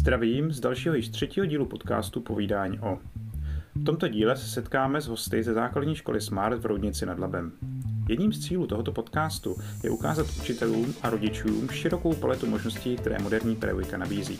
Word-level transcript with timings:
Zdravím 0.00 0.52
z 0.52 0.60
dalšího 0.60 0.94
již 0.94 1.08
třetího 1.08 1.46
dílu 1.46 1.66
podcastu 1.66 2.20
Povídání 2.20 2.80
o. 2.80 2.98
V 3.74 3.84
tomto 3.84 4.08
díle 4.08 4.36
se 4.36 4.48
setkáme 4.48 5.00
s 5.00 5.06
hosty 5.06 5.42
ze 5.42 5.54
základní 5.54 5.94
školy 5.94 6.20
Smart 6.20 6.60
v 6.60 6.66
Roudnici 6.66 7.06
nad 7.06 7.18
Labem. 7.18 7.52
Jedním 8.08 8.32
z 8.32 8.40
cílů 8.40 8.66
tohoto 8.66 8.92
podcastu 8.92 9.56
je 9.84 9.90
ukázat 9.90 10.26
učitelům 10.40 10.94
a 11.02 11.10
rodičům 11.10 11.68
širokou 11.68 12.14
paletu 12.14 12.46
možností, 12.46 12.96
které 12.96 13.18
moderní 13.18 13.56
pedagogika 13.56 13.96
nabízí. 13.96 14.38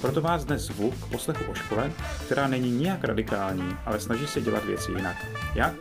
Proto 0.00 0.20
vás 0.20 0.44
dnes 0.44 0.62
zvu 0.62 0.90
k 0.90 1.10
poslechu 1.12 1.44
o 1.50 1.54
škole, 1.54 1.92
která 2.26 2.48
není 2.48 2.70
nijak 2.70 3.04
radikální, 3.04 3.76
ale 3.84 4.00
snaží 4.00 4.26
se 4.26 4.40
dělat 4.40 4.64
věci 4.64 4.92
jinak. 4.92 5.26
Jak? 5.54 5.74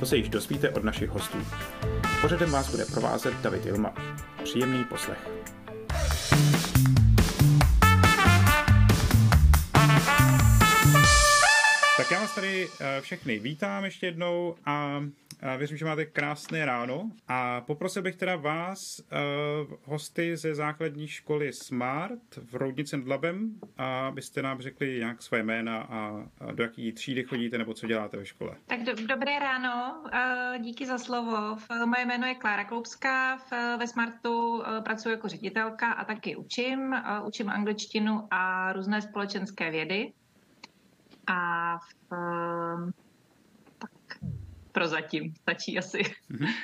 To 0.00 0.06
se 0.06 0.16
již 0.16 0.28
dosvíte 0.28 0.70
od 0.70 0.84
našich 0.84 1.10
hostů. 1.10 1.38
Pořadem 2.20 2.50
vás 2.50 2.70
bude 2.70 2.84
provázet 2.84 3.34
David 3.42 3.66
Ilma. 3.66 3.94
Příjemný 4.42 4.84
poslech. 4.84 5.35
Tady 12.36 12.68
eh, 12.80 13.00
všechny 13.00 13.38
vítám 13.38 13.84
ještě 13.84 14.06
jednou 14.06 14.54
a 14.64 15.00
věřím, 15.56 15.76
že 15.76 15.84
máte 15.84 16.04
krásné 16.04 16.64
ráno 16.64 17.10
a 17.28 17.60
poprosil 17.60 18.02
bych 18.02 18.16
teda 18.16 18.36
vás, 18.36 19.00
eh, 19.00 19.16
hosty 19.84 20.36
ze 20.36 20.54
základní 20.54 21.08
školy 21.08 21.52
Smart 21.52 22.36
v 22.50 22.54
Roudnici 22.54 22.96
nad 22.96 23.06
Labem, 23.06 23.60
abyste 23.78 24.42
nám 24.42 24.60
řekli 24.60 24.98
nějak 24.98 25.22
své 25.22 25.42
jména 25.42 25.82
a 25.82 26.26
do 26.52 26.62
jaký 26.62 26.92
třídy 26.92 27.24
chodíte 27.24 27.58
nebo 27.58 27.74
co 27.74 27.86
děláte 27.86 28.16
ve 28.16 28.26
škole. 28.26 28.56
Tak 28.66 28.82
do, 28.82 28.92
dobré 29.06 29.38
ráno, 29.38 30.04
eh, 30.12 30.58
díky 30.58 30.86
za 30.86 30.98
slovo. 30.98 31.56
Moje 31.84 32.06
jméno 32.06 32.26
je 32.26 32.34
Klára 32.34 32.64
Kloubská, 32.64 33.38
ve 33.78 33.86
Smartu 33.86 34.62
pracuji 34.84 35.08
jako 35.08 35.28
ředitelka 35.28 35.92
a 35.92 36.04
taky 36.04 36.36
učím. 36.36 36.94
Učím 37.26 37.48
angličtinu 37.48 38.28
a 38.30 38.72
různé 38.72 39.02
společenské 39.02 39.70
vědy. 39.70 40.12
A 41.26 41.78
v, 41.78 42.12
ehm, 42.12 42.92
tak 43.78 43.90
prozatím 44.72 45.34
stačí 45.34 45.78
asi. 45.78 45.98
Mm-hmm. 45.98 46.54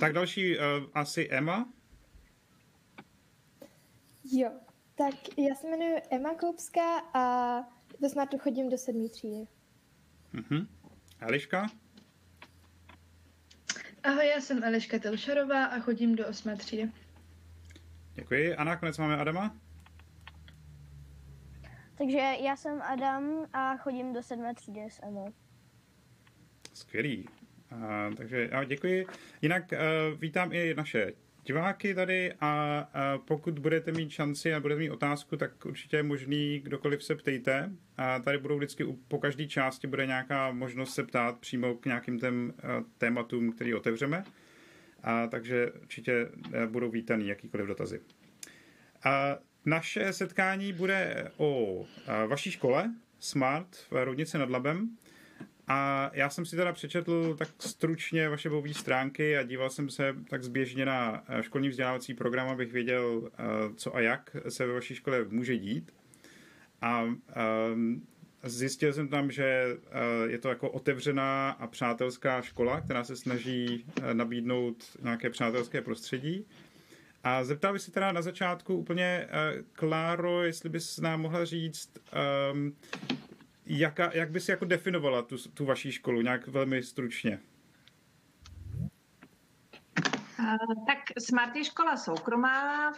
Tak 0.00 0.12
další 0.12 0.58
uh, 0.58 0.64
asi 0.94 1.28
Emma. 1.30 1.68
Jo, 4.32 4.50
tak 4.94 5.14
já 5.38 5.54
se 5.54 5.68
jmenuji 5.68 6.02
Emma 6.10 6.34
Koupská 6.34 6.98
a 7.14 7.54
do 8.00 8.08
Smartu 8.08 8.38
chodím 8.38 8.68
do 8.68 8.78
sedmý 8.78 9.10
třídy. 9.10 9.46
Mm-hmm. 10.34 10.66
Eliška? 11.20 11.66
Ahoj, 14.04 14.26
já 14.26 14.40
jsem 14.40 14.64
Eliška 14.64 14.98
Telšarová 14.98 15.64
a 15.64 15.78
chodím 15.78 16.16
do 16.16 16.28
osmé 16.28 16.56
třídy. 16.56 16.92
Děkuji. 18.14 18.56
A 18.56 18.64
nakonec 18.64 18.98
máme 18.98 19.16
Adama? 19.16 19.56
Takže 21.98 22.18
já 22.40 22.56
jsem 22.56 22.82
Adam 22.82 23.46
a 23.52 23.76
chodím 23.76 24.12
do 24.12 24.22
sedmé 24.22 24.54
třídy 24.54 24.80
s 24.90 25.00
Emou. 25.02 25.32
Skvělý. 26.74 27.28
A, 27.70 28.10
takže 28.16 28.48
já 28.52 28.64
děkuji. 28.64 29.06
Jinak 29.42 29.72
uh, 29.72 30.20
vítám 30.20 30.52
i 30.52 30.74
naše 30.74 31.12
diváky 31.44 31.94
tady 31.94 32.32
a 32.40 32.80
uh, 33.16 33.24
pokud 33.24 33.58
budete 33.58 33.92
mít 33.92 34.10
šanci 34.10 34.54
a 34.54 34.60
budete 34.60 34.78
mít 34.78 34.90
otázku, 34.90 35.36
tak 35.36 35.66
určitě 35.66 35.96
je 35.96 36.02
možný, 36.02 36.60
kdokoliv 36.60 37.04
se 37.04 37.14
ptejte. 37.14 37.70
A 37.96 38.18
tady 38.18 38.38
budou 38.38 38.56
vždycky 38.56 38.84
po 39.08 39.18
každé 39.18 39.46
části 39.46 39.86
bude 39.86 40.06
nějaká 40.06 40.52
možnost 40.52 40.94
se 40.94 41.04
ptát 41.04 41.38
přímo 41.38 41.74
k 41.74 41.86
nějakým 41.86 42.18
tém, 42.18 42.54
uh, 42.64 42.84
tématům, 42.98 43.52
který 43.52 43.74
otevřeme. 43.74 44.24
A, 45.02 45.26
takže 45.26 45.72
určitě 45.72 46.28
uh, 46.28 46.64
budou 46.66 46.90
vítaný 46.90 47.28
jakýkoliv 47.28 47.66
dotazy. 47.66 48.00
A 49.04 49.38
naše 49.68 50.12
setkání 50.12 50.72
bude 50.72 51.30
o 51.36 51.84
vaší 52.26 52.50
škole 52.50 52.94
Smart 53.20 53.76
v 53.90 54.04
Roudnici 54.04 54.38
nad 54.38 54.50
Labem. 54.50 54.88
A 55.70 56.10
já 56.12 56.30
jsem 56.30 56.46
si 56.46 56.56
teda 56.56 56.72
přečetl 56.72 57.36
tak 57.36 57.48
stručně 57.58 58.28
vaše 58.28 58.48
webové 58.48 58.74
stránky 58.74 59.38
a 59.38 59.42
díval 59.42 59.70
jsem 59.70 59.90
se 59.90 60.14
tak 60.30 60.44
zběžně 60.44 60.86
na 60.86 61.24
školní 61.40 61.68
vzdělávací 61.68 62.14
program, 62.14 62.48
abych 62.48 62.72
věděl, 62.72 63.30
co 63.76 63.96
a 63.96 64.00
jak 64.00 64.36
se 64.48 64.66
ve 64.66 64.72
vaší 64.72 64.94
škole 64.94 65.24
může 65.28 65.56
dít. 65.56 65.92
A 66.80 67.04
zjistil 68.42 68.92
jsem 68.92 69.08
tam, 69.08 69.30
že 69.30 69.64
je 70.28 70.38
to 70.38 70.48
jako 70.48 70.70
otevřená 70.70 71.50
a 71.50 71.66
přátelská 71.66 72.42
škola, 72.42 72.80
která 72.80 73.04
se 73.04 73.16
snaží 73.16 73.86
nabídnout 74.12 74.96
nějaké 75.02 75.30
přátelské 75.30 75.82
prostředí. 75.82 76.46
A 77.24 77.44
zeptal 77.44 77.72
bych 77.72 77.82
se 77.82 77.90
teda 77.90 78.12
na 78.12 78.22
začátku 78.22 78.74
úplně, 78.74 79.28
uh, 79.28 79.62
Kláro, 79.72 80.44
jestli 80.44 80.68
bys 80.68 80.98
nám 80.98 81.20
mohla 81.20 81.44
říct, 81.44 81.90
um, 82.52 82.76
jaka, 83.66 84.10
jak 84.14 84.30
bys 84.30 84.48
jako 84.48 84.64
definovala 84.64 85.22
tu, 85.22 85.36
tu 85.54 85.64
vaší 85.64 85.92
školu, 85.92 86.22
nějak 86.22 86.46
velmi 86.46 86.82
stručně. 86.82 87.40
Uh, 90.38 90.86
tak 90.86 90.98
Smart 91.18 91.56
je 91.56 91.64
škola 91.64 91.96
soukromá, 91.96 92.92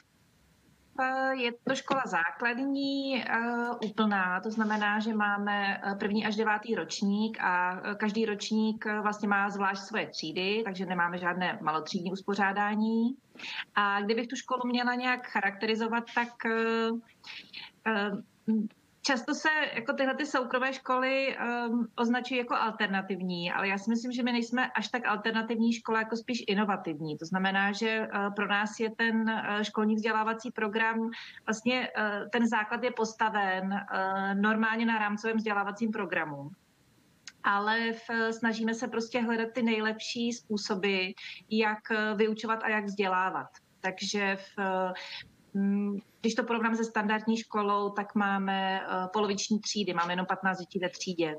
je 1.32 1.52
to 1.64 1.74
škola 1.74 2.02
základní, 2.06 3.24
uh, 3.24 3.76
úplná, 3.90 4.40
to 4.40 4.50
znamená, 4.50 5.00
že 5.00 5.14
máme 5.14 5.80
první 6.00 6.26
až 6.26 6.36
devátý 6.36 6.74
ročník 6.74 7.38
a 7.40 7.80
každý 7.96 8.26
ročník 8.26 8.84
vlastně 9.02 9.28
má 9.28 9.50
zvlášť 9.50 9.82
svoje 9.82 10.06
třídy, 10.06 10.62
takže 10.64 10.86
nemáme 10.86 11.18
žádné 11.18 11.58
malotřídní 11.62 12.12
uspořádání. 12.12 13.16
A 13.74 14.00
kdybych 14.02 14.26
tu 14.26 14.36
školu 14.36 14.62
měla 14.64 14.94
nějak 14.94 15.26
charakterizovat, 15.26 16.04
tak 16.14 16.28
Často 19.10 19.34
se 19.34 19.48
jako 19.74 19.92
tyhle 19.92 20.14
ty 20.14 20.26
soukromé 20.26 20.72
školy 20.72 21.36
um, 21.68 21.88
označují 21.96 22.38
jako 22.38 22.54
alternativní, 22.54 23.52
ale 23.52 23.68
já 23.68 23.78
si 23.78 23.90
myslím, 23.90 24.12
že 24.12 24.22
my 24.22 24.32
nejsme 24.32 24.70
až 24.70 24.88
tak 24.88 25.06
alternativní 25.06 25.72
škola, 25.72 25.98
jako 25.98 26.16
spíš 26.16 26.44
inovativní. 26.46 27.18
To 27.18 27.24
znamená, 27.24 27.72
že 27.72 28.00
uh, 28.00 28.34
pro 28.34 28.48
nás 28.48 28.80
je 28.80 28.90
ten 28.90 29.16
uh, 29.20 29.62
školní 29.62 29.94
vzdělávací 29.94 30.50
program, 30.50 31.10
vlastně 31.46 31.88
uh, 31.98 32.28
ten 32.32 32.48
základ 32.48 32.84
je 32.84 32.90
postaven 32.90 33.72
uh, 33.72 34.40
normálně 34.40 34.86
na 34.86 34.98
rámcovém 34.98 35.36
vzdělávacím 35.36 35.90
programu 35.90 36.50
ale 37.42 37.92
v, 37.92 38.32
snažíme 38.32 38.74
se 38.74 38.88
prostě 38.88 39.20
hledat 39.20 39.48
ty 39.54 39.62
nejlepší 39.62 40.32
způsoby, 40.32 41.06
jak 41.50 41.78
vyučovat 42.16 42.62
a 42.62 42.68
jak 42.68 42.84
vzdělávat. 42.84 43.46
Takže 43.80 44.36
v, 44.36 44.92
když 46.20 46.34
to 46.34 46.44
porovnám 46.44 46.76
se 46.76 46.84
standardní 46.84 47.36
školou, 47.36 47.90
tak 47.90 48.14
máme 48.14 48.80
eh, 48.80 49.08
poloviční 49.12 49.60
třídy, 49.60 49.94
máme 49.94 50.12
jenom 50.12 50.26
15 50.26 50.58
dětí 50.58 50.78
ve 50.78 50.88
třídě. 50.88 51.36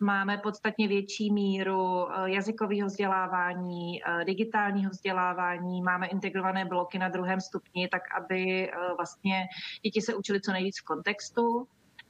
Máme 0.00 0.38
podstatně 0.38 0.88
větší 0.88 1.32
míru 1.32 2.08
eh, 2.10 2.30
jazykového 2.30 2.86
vzdělávání, 2.86 4.02
eh, 4.04 4.24
digitálního 4.24 4.90
vzdělávání, 4.90 5.82
máme 5.82 6.06
integrované 6.06 6.64
bloky 6.64 6.98
na 6.98 7.08
druhém 7.08 7.40
stupni, 7.40 7.88
tak 7.88 8.02
aby 8.20 8.70
vlastně 8.96 9.46
děti 9.82 10.00
se 10.00 10.14
učili 10.14 10.40
co 10.40 10.52
nejvíc 10.52 10.80
v 10.80 10.84
kontextu. 10.84 11.68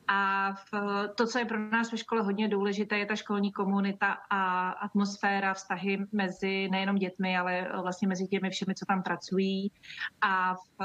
A 0.09 0.53
v, 0.53 0.71
to, 1.15 1.27
co 1.27 1.39
je 1.39 1.45
pro 1.45 1.59
nás 1.59 1.93
ve 1.93 1.99
škole 1.99 2.23
hodně 2.23 2.49
důležité, 2.49 2.99
je 2.99 3.07
ta 3.07 3.17
školní 3.17 3.53
komunita 3.53 4.17
a 4.31 4.71
atmosféra, 4.71 5.55
vztahy 5.55 6.07
mezi 6.13 6.69
nejenom 6.69 6.97
dětmi, 6.97 7.39
ale 7.39 7.69
vlastně 7.83 8.09
mezi 8.09 8.27
těmi 8.27 8.51
všemi, 8.51 8.75
co 8.75 8.87
tam 8.87 9.03
pracují. 9.03 9.73
A 10.21 10.55
v, 10.55 10.79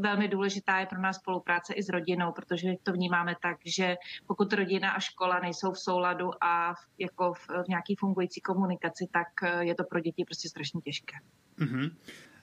velmi 0.00 0.28
důležitá 0.28 0.78
je 0.78 0.86
pro 0.86 1.00
nás 1.00 1.16
spolupráce 1.16 1.74
i 1.74 1.82
s 1.82 1.88
rodinou, 1.88 2.32
protože 2.32 2.72
to 2.82 2.92
vnímáme 2.92 3.34
tak, 3.42 3.56
že 3.66 3.96
pokud 4.26 4.52
rodina 4.52 4.90
a 4.90 5.00
škola 5.00 5.38
nejsou 5.38 5.72
v 5.72 5.78
souladu 5.78 6.30
a 6.40 6.74
v, 6.74 6.78
jako 6.98 7.34
v, 7.34 7.48
v 7.48 7.68
nějaký 7.68 7.96
fungující 7.96 8.40
komunikaci, 8.40 9.08
tak 9.12 9.28
je 9.60 9.74
to 9.74 9.84
pro 9.84 10.00
děti 10.00 10.24
prostě 10.24 10.48
strašně 10.48 10.80
těžké. 10.80 11.16
Uh-huh. 11.58 11.96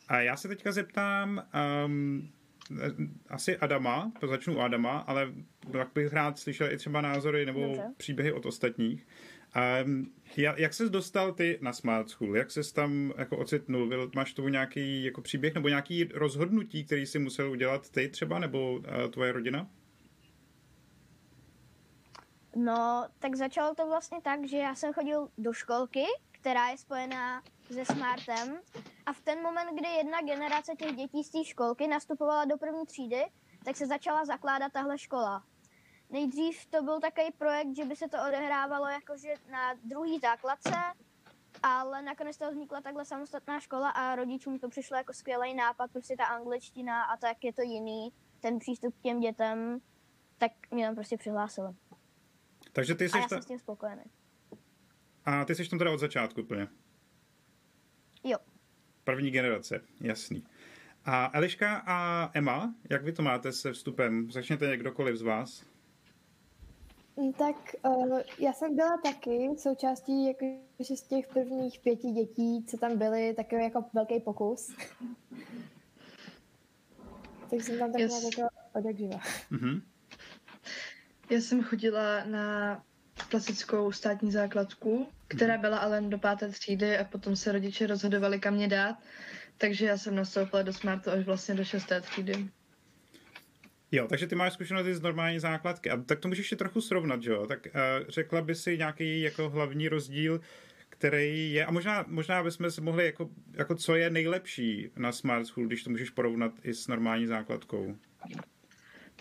A 0.08 0.19
já 0.19 0.38
se 0.38 0.47
teďka 0.47 0.72
zeptám, 0.72 1.41
um, 1.85 2.32
asi 3.29 3.58
Adama, 3.58 4.12
to 4.20 4.28
začnu 4.28 4.62
Adama, 4.62 4.97
ale 5.00 5.34
tak 5.72 5.88
bych 5.94 6.14
rád 6.14 6.40
slyšel 6.40 6.72
i 6.72 6.78
třeba 6.78 7.02
názory 7.02 7.46
nebo 7.46 7.62
Dobře. 7.62 7.94
příběhy 7.97 8.32
od 8.32 8.46
ostatních. 8.46 9.08
Um, 9.85 10.12
jak 10.35 10.73
se 10.73 10.90
dostal 10.90 11.34
ty 11.34 11.59
na 11.62 11.73
Smart 11.73 12.09
School? 12.09 12.38
Jak 12.38 12.52
se 12.52 12.73
tam 12.73 13.14
jako 13.17 13.38
ocitnul? 13.38 14.09
Máš 14.16 14.34
tu 14.34 14.47
nějaký 14.47 15.03
jako 15.03 15.22
příběh 15.22 15.53
nebo 15.53 15.70
nějaký 15.70 16.03
rozhodnutí, 16.03 16.84
který 16.85 17.06
si 17.06 17.20
musel 17.20 17.52
udělat 17.52 17.90
ty 17.90 18.09
třeba 18.09 18.40
nebo 18.40 18.73
uh, 18.73 18.84
tvoje 19.09 19.32
rodina? 19.32 19.67
No, 22.56 23.08
tak 23.20 23.35
začalo 23.35 23.76
to 23.76 23.88
vlastně 23.88 24.17
tak, 24.23 24.47
že 24.47 24.58
já 24.58 24.76
jsem 24.76 24.94
chodil 24.94 25.29
do 25.38 25.53
školky, 25.53 26.03
která 26.32 26.70
je 26.70 26.78
spojená 26.78 27.44
se 27.73 27.85
Smartem 27.85 28.59
a 29.06 29.14
v 29.14 29.22
ten 29.22 29.41
moment, 29.41 29.76
kdy 29.79 29.88
jedna 29.88 30.22
generace 30.22 30.76
těch 30.76 30.96
dětí 30.96 31.23
z 31.23 31.29
té 31.29 31.44
školky 31.44 31.88
nastupovala 31.88 32.46
do 32.46 32.58
první 32.58 32.85
třídy, 32.85 33.26
tak 33.66 33.76
se 33.76 33.88
začala 33.88 34.26
zakládat 34.26 34.72
tahle 34.72 34.97
škola. 34.97 35.44
Nejdřív 36.09 36.66
to 36.66 36.84
byl 36.84 37.00
takový 37.00 37.32
projekt, 37.38 37.76
že 37.76 37.85
by 37.85 37.96
se 37.96 38.08
to 38.08 38.17
odehrávalo 38.28 38.88
jakože 38.88 39.34
na 39.52 39.73
druhý 39.84 40.20
základce, 40.20 40.76
ale 41.64 42.02
nakonec 42.02 42.38
to 42.38 42.52
vznikla 42.52 42.82
takhle 42.82 43.06
samostatná 43.06 43.59
škola 43.59 43.90
a 43.90 44.16
rodičům 44.16 44.59
to 44.59 44.70
přišlo 44.70 44.97
jako 44.97 45.14
skvělý 45.14 45.53
nápad, 45.53 45.91
prostě 45.91 46.17
ta 46.17 46.26
angličtina 46.26 47.03
a 47.03 47.17
tak 47.17 47.44
je 47.44 47.53
to 47.53 47.62
jiný, 47.62 48.14
ten 48.40 48.59
přístup 48.59 48.96
k 48.97 49.02
těm 49.02 49.20
dětem, 49.20 49.82
tak 50.38 50.52
mě 50.72 50.85
tam 50.85 50.96
prostě 50.96 51.17
přihlásili. 51.17 51.76
Takže 52.73 52.96
ty 52.96 53.06
A 53.06 53.09
jsi, 53.09 53.17
já 53.17 53.23
ta... 53.23 53.28
jsem 53.29 53.41
s 53.41 53.46
tím 53.46 53.59
spokojený. 53.59 54.03
a 55.26 55.46
ty 55.46 55.56
jsi 55.56 55.70
tam 55.70 55.79
teda 55.79 55.91
od 55.91 55.97
začátku 55.97 56.41
úplně. 56.41 56.67
Jo. 58.26 58.38
První 59.04 59.32
generace, 59.32 59.82
jasný. 60.02 60.44
A 61.06 61.32
Eliška 61.34 61.84
a 61.88 62.30
Emma, 62.34 62.76
jak 62.90 63.04
vy 63.04 63.12
to 63.14 63.22
máte 63.24 63.52
se 63.52 63.72
vstupem? 63.74 64.32
Začněte 64.32 64.68
někdokoliv 64.68 65.16
z 65.18 65.22
vás. 65.22 65.66
Mm, 67.18 67.34
Tak 67.34 67.56
uh, 67.86 68.20
já 68.40 68.54
jsem 68.54 68.76
byla 68.76 68.98
taky 69.04 69.50
součástí 69.58 70.28
jakože 70.28 70.96
z 70.96 71.02
těch 71.02 71.28
prvních 71.28 71.80
pěti 71.80 72.08
dětí, 72.12 72.64
co 72.68 72.78
tam 72.78 72.98
byly, 72.98 73.34
takový 73.34 73.64
jako 73.64 73.86
velký 73.94 74.20
pokus. 74.20 74.76
Takže 77.50 77.66
jsem 77.66 77.80
tam 77.80 77.92
tak 77.92 78.02
Yes. 78.02 78.14
yes. 78.24 78.24
jako 78.38 78.56
od 78.74 78.86
jak 78.86 78.98
živa. 78.98 79.20
Mhm. 79.52 79.82
Já 81.30 81.42
jsem 81.42 81.64
chodila 81.64 82.24
na 82.26 82.84
klasickou 83.29 83.91
státní 83.91 84.32
základku, 84.32 85.09
která 85.28 85.58
byla 85.58 85.78
ale 85.78 86.02
do 86.02 86.17
páté 86.17 86.50
třídy 86.50 86.97
a 86.97 87.03
potom 87.03 87.35
se 87.35 87.52
rodiče 87.52 87.88
rozhodovali, 87.88 88.40
kam 88.40 88.53
mě 88.53 88.67
dát. 88.67 88.96
Takže 89.58 89.85
já 89.85 89.97
jsem 89.97 90.16
nastoupila 90.16 90.62
do 90.62 90.73
Smartu 90.73 91.12
až 91.12 91.26
vlastně 91.26 91.56
do 91.56 91.64
šesté 91.64 92.02
třídy. 92.02 92.47
Jo, 93.91 94.08
takže 94.08 94.28
ty 94.28 94.35
máš 94.35 94.53
zkušenosti 94.53 94.96
z 94.96 95.02
normální 95.02 95.40
základky. 95.40 95.90
A 95.90 95.97
tak 95.97 96.20
to 96.20 96.28
můžeš 96.28 96.46
ještě 96.46 96.56
trochu 96.56 96.82
srovnat, 96.82 97.23
že 97.23 97.32
jo? 97.32 97.47
Tak 97.47 97.67
uh, 97.67 98.09
řekla 98.09 98.41
by 98.41 98.56
si 98.56 98.78
nějaký 98.78 99.22
jako 99.22 99.50
hlavní 99.50 99.90
rozdíl, 99.90 100.41
který 100.90 101.53
je, 101.53 101.66
a 101.66 101.72
možná, 101.72 102.06
možná 102.08 102.44
bychom 102.44 102.72
se 102.72 102.82
mohli, 102.82 103.06
jako, 103.06 103.29
jako 103.53 103.76
co 103.76 103.96
je 103.96 104.09
nejlepší 104.09 104.91
na 104.96 105.12
Smart 105.12 105.47
School, 105.47 105.67
když 105.67 105.84
to 105.84 105.90
můžeš 105.90 106.09
porovnat 106.09 106.52
i 106.64 106.73
s 106.73 106.88
normální 106.88 107.28
základkou. 107.28 107.96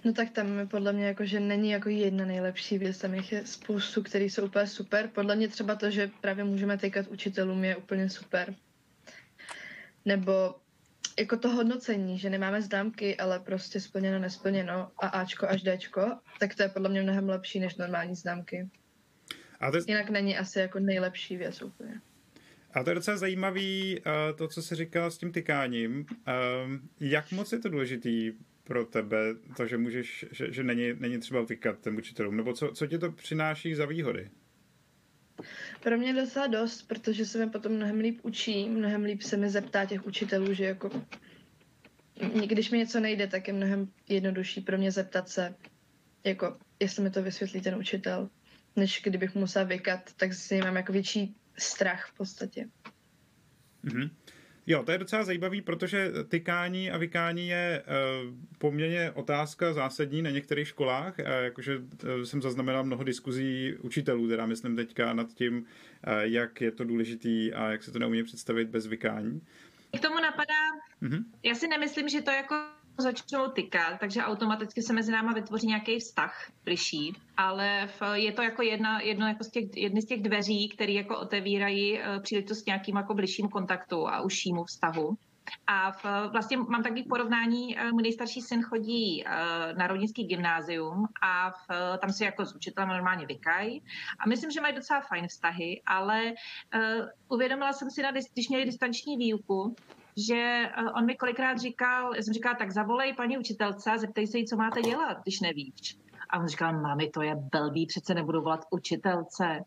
No 0.04 0.12
tak 0.12 0.30
tam 0.30 0.58
je 0.58 0.66
podle 0.66 0.92
mě 0.92 1.06
jako, 1.06 1.24
že 1.24 1.40
není 1.40 1.70
jako 1.70 1.88
jedna 1.88 2.24
nejlepší 2.24 2.78
věc, 2.78 2.98
tam 2.98 3.14
jich 3.14 3.32
je 3.32 3.46
spoustu, 3.46 4.02
které 4.02 4.24
jsou 4.24 4.44
úplně 4.44 4.66
super. 4.66 5.08
Podle 5.14 5.36
mě 5.36 5.48
třeba 5.48 5.74
to, 5.74 5.90
že 5.90 6.10
právě 6.20 6.44
můžeme 6.44 6.78
týkat 6.78 7.06
učitelům 7.06 7.64
je 7.64 7.76
úplně 7.76 8.10
super. 8.10 8.54
Nebo 10.04 10.54
jako 11.18 11.36
to 11.36 11.48
hodnocení, 11.48 12.18
že 12.18 12.30
nemáme 12.30 12.62
známky, 12.62 13.16
ale 13.16 13.40
prostě 13.40 13.80
splněno, 13.80 14.18
nesplněno 14.18 14.90
a 14.98 15.06
Ačko 15.06 15.46
až 15.48 15.62
Dčko, 15.62 16.18
tak 16.40 16.54
to 16.54 16.62
je 16.62 16.68
podle 16.68 16.88
mě 16.88 17.02
mnohem 17.02 17.28
lepší 17.28 17.60
než 17.60 17.76
normální 17.76 18.14
známky. 18.14 18.68
A 19.60 19.70
to, 19.70 19.78
Jinak 19.86 20.10
není 20.10 20.38
asi 20.38 20.58
jako 20.58 20.78
nejlepší 20.78 21.36
věc 21.36 21.62
úplně. 21.62 22.00
a 22.72 22.84
to 22.84 22.90
je 22.90 22.94
docela 22.94 23.16
zajímavý, 23.16 24.00
uh, 24.06 24.36
to, 24.36 24.48
co 24.48 24.62
jsi 24.62 24.74
říkal 24.74 25.10
s 25.10 25.18
tím 25.18 25.32
tykáním. 25.32 26.06
Um, 26.64 26.88
jak 27.00 27.32
moc 27.32 27.52
je 27.52 27.58
to 27.58 27.68
důležitý 27.68 28.32
pro 28.64 28.84
tebe, 28.84 29.16
to, 29.56 29.66
že 29.66 29.76
můžeš, 29.76 30.24
že, 30.30 30.52
že 30.52 30.62
není, 30.62 30.92
není 30.98 31.18
třeba 31.18 31.46
tykat 31.46 31.80
těm 31.80 31.96
učitelům, 31.96 32.36
nebo 32.36 32.52
co, 32.52 32.72
co 32.72 32.86
ti 32.86 32.98
to 32.98 33.12
přináší 33.12 33.74
za 33.74 33.86
výhody? 33.86 34.30
Pro 35.82 35.98
mě 35.98 36.14
docela 36.14 36.46
dost, 36.46 36.82
protože 36.82 37.26
se 37.26 37.44
mi 37.44 37.50
potom 37.50 37.72
mnohem 37.72 37.98
líp 37.98 38.20
učí, 38.22 38.68
mnohem 38.68 39.04
líp 39.04 39.22
se 39.22 39.36
mi 39.36 39.50
zeptá 39.50 39.84
těch 39.84 40.06
učitelů, 40.06 40.54
že 40.54 40.64
jako 40.64 40.90
když 42.46 42.70
mi 42.70 42.78
něco 42.78 43.00
nejde, 43.00 43.26
tak 43.26 43.48
je 43.48 43.54
mnohem 43.54 43.88
jednodušší 44.08 44.60
pro 44.60 44.78
mě 44.78 44.92
zeptat 44.92 45.28
se, 45.28 45.54
jako 46.24 46.58
jestli 46.80 47.02
mi 47.02 47.10
to 47.10 47.22
vysvětlí 47.22 47.60
ten 47.60 47.74
učitel, 47.74 48.30
než 48.76 49.00
kdybych 49.04 49.34
musela 49.34 49.64
vykat, 49.64 50.12
tak 50.16 50.32
s 50.32 50.50
ním 50.50 50.64
mám 50.64 50.76
jako 50.76 50.92
větší 50.92 51.36
strach 51.58 52.10
v 52.10 52.16
podstatě. 52.16 52.68
Mhm. 53.82 54.10
Jo, 54.66 54.82
to 54.82 54.92
je 54.92 54.98
docela 54.98 55.24
zajímavý, 55.24 55.62
protože 55.62 56.12
tykání 56.28 56.90
a 56.90 56.98
vykání 56.98 57.48
je 57.48 57.82
uh, 57.86 58.34
poměrně 58.58 59.10
otázka 59.10 59.72
zásadní 59.72 60.22
na 60.22 60.30
některých 60.30 60.68
školách. 60.68 61.14
Uh, 61.18 61.24
jakože 61.26 61.78
uh, 61.78 61.84
jsem 62.24 62.42
zaznamenal 62.42 62.84
mnoho 62.84 63.04
diskuzí 63.04 63.74
učitelů, 63.80 64.28
teda 64.28 64.46
myslím 64.46 64.76
teďka 64.76 65.12
nad 65.12 65.34
tím, 65.34 65.66
jak 66.22 66.60
je 66.60 66.70
to 66.70 66.84
důležitý 66.84 67.52
a 67.52 67.70
jak 67.70 67.82
se 67.82 67.92
to 67.92 67.98
neumí 67.98 68.22
představit 68.22 68.68
bez 68.68 68.86
vykání. 68.86 69.40
K 69.96 70.00
tomu 70.00 70.14
napadá, 70.14 70.64
Mhm. 71.00 71.24
já 71.42 71.54
si 71.54 71.68
nemyslím, 71.68 72.08
že 72.08 72.22
to 72.22 72.30
jako 72.30 72.54
začnou 72.98 73.50
tykat, 73.50 74.00
takže 74.00 74.22
automaticky 74.22 74.82
se 74.82 74.92
mezi 74.92 75.12
náma 75.12 75.32
vytvoří 75.32 75.66
nějaký 75.66 75.98
vztah 75.98 76.50
bližší, 76.64 77.16
ale 77.36 77.86
v, 77.86 78.02
je 78.14 78.32
to 78.32 78.42
jako 78.42 78.62
jedna, 78.62 79.00
jedno 79.00 79.26
jako 79.28 79.44
z 79.44 79.50
těch, 79.50 79.64
jedny 79.76 80.02
z 80.02 80.06
těch 80.06 80.22
dveří, 80.22 80.68
které 80.68 80.92
jako 80.92 81.18
otevírají 81.18 81.98
uh, 81.98 82.22
příležitost 82.22 82.66
nějakým 82.66 82.96
jako 82.96 83.14
bližším 83.14 83.48
kontaktu 83.48 84.08
a 84.08 84.20
užšímu 84.20 84.64
vztahu. 84.64 85.16
A 85.66 85.92
v, 85.92 86.04
vlastně 86.32 86.56
mám 86.56 86.82
takový 86.82 87.02
porovnání, 87.02 87.78
eh, 87.78 87.92
můj 87.92 88.02
nejstarší 88.02 88.40
syn 88.40 88.62
chodí 88.62 89.24
eh, 89.26 89.30
na 89.78 89.86
rodinský 89.86 90.24
gymnázium 90.24 91.06
a 91.22 91.50
v, 91.50 91.98
tam 91.98 92.12
si 92.12 92.24
jako 92.24 92.46
s 92.46 92.54
učitelem 92.54 92.88
normálně 92.88 93.26
vykají. 93.26 93.82
A 94.18 94.28
myslím, 94.28 94.50
že 94.50 94.60
mají 94.60 94.74
docela 94.74 95.00
fajn 95.00 95.26
vztahy, 95.28 95.82
ale 95.86 96.32
uh, 96.74 97.08
uvědomila 97.28 97.72
jsem 97.72 97.90
si, 97.90 98.02
na, 98.02 98.10
když 98.10 98.48
měli 98.48 98.64
distanční 98.64 99.16
výuku, 99.16 99.76
že 100.16 100.70
uh, 100.82 100.88
on 100.96 101.06
mi 101.06 101.16
kolikrát 101.16 101.58
říkal, 101.58 102.14
já 102.16 102.22
jsem 102.22 102.34
říkala, 102.34 102.54
tak 102.54 102.70
zavolej 102.70 103.14
paní 103.14 103.38
učitelce 103.38 103.90
a 103.90 103.98
zeptej 103.98 104.26
se 104.26 104.38
jí, 104.38 104.46
co 104.46 104.56
máte 104.56 104.82
dělat, 104.82 105.22
když 105.22 105.40
nevíš. 105.40 105.98
A 106.30 106.38
on 106.38 106.48
říkal, 106.48 106.80
mami, 106.80 107.10
to 107.10 107.22
je 107.22 107.36
blbý, 107.52 107.86
přece 107.86 108.14
nebudu 108.14 108.42
volat 108.42 108.64
učitelce. 108.70 109.60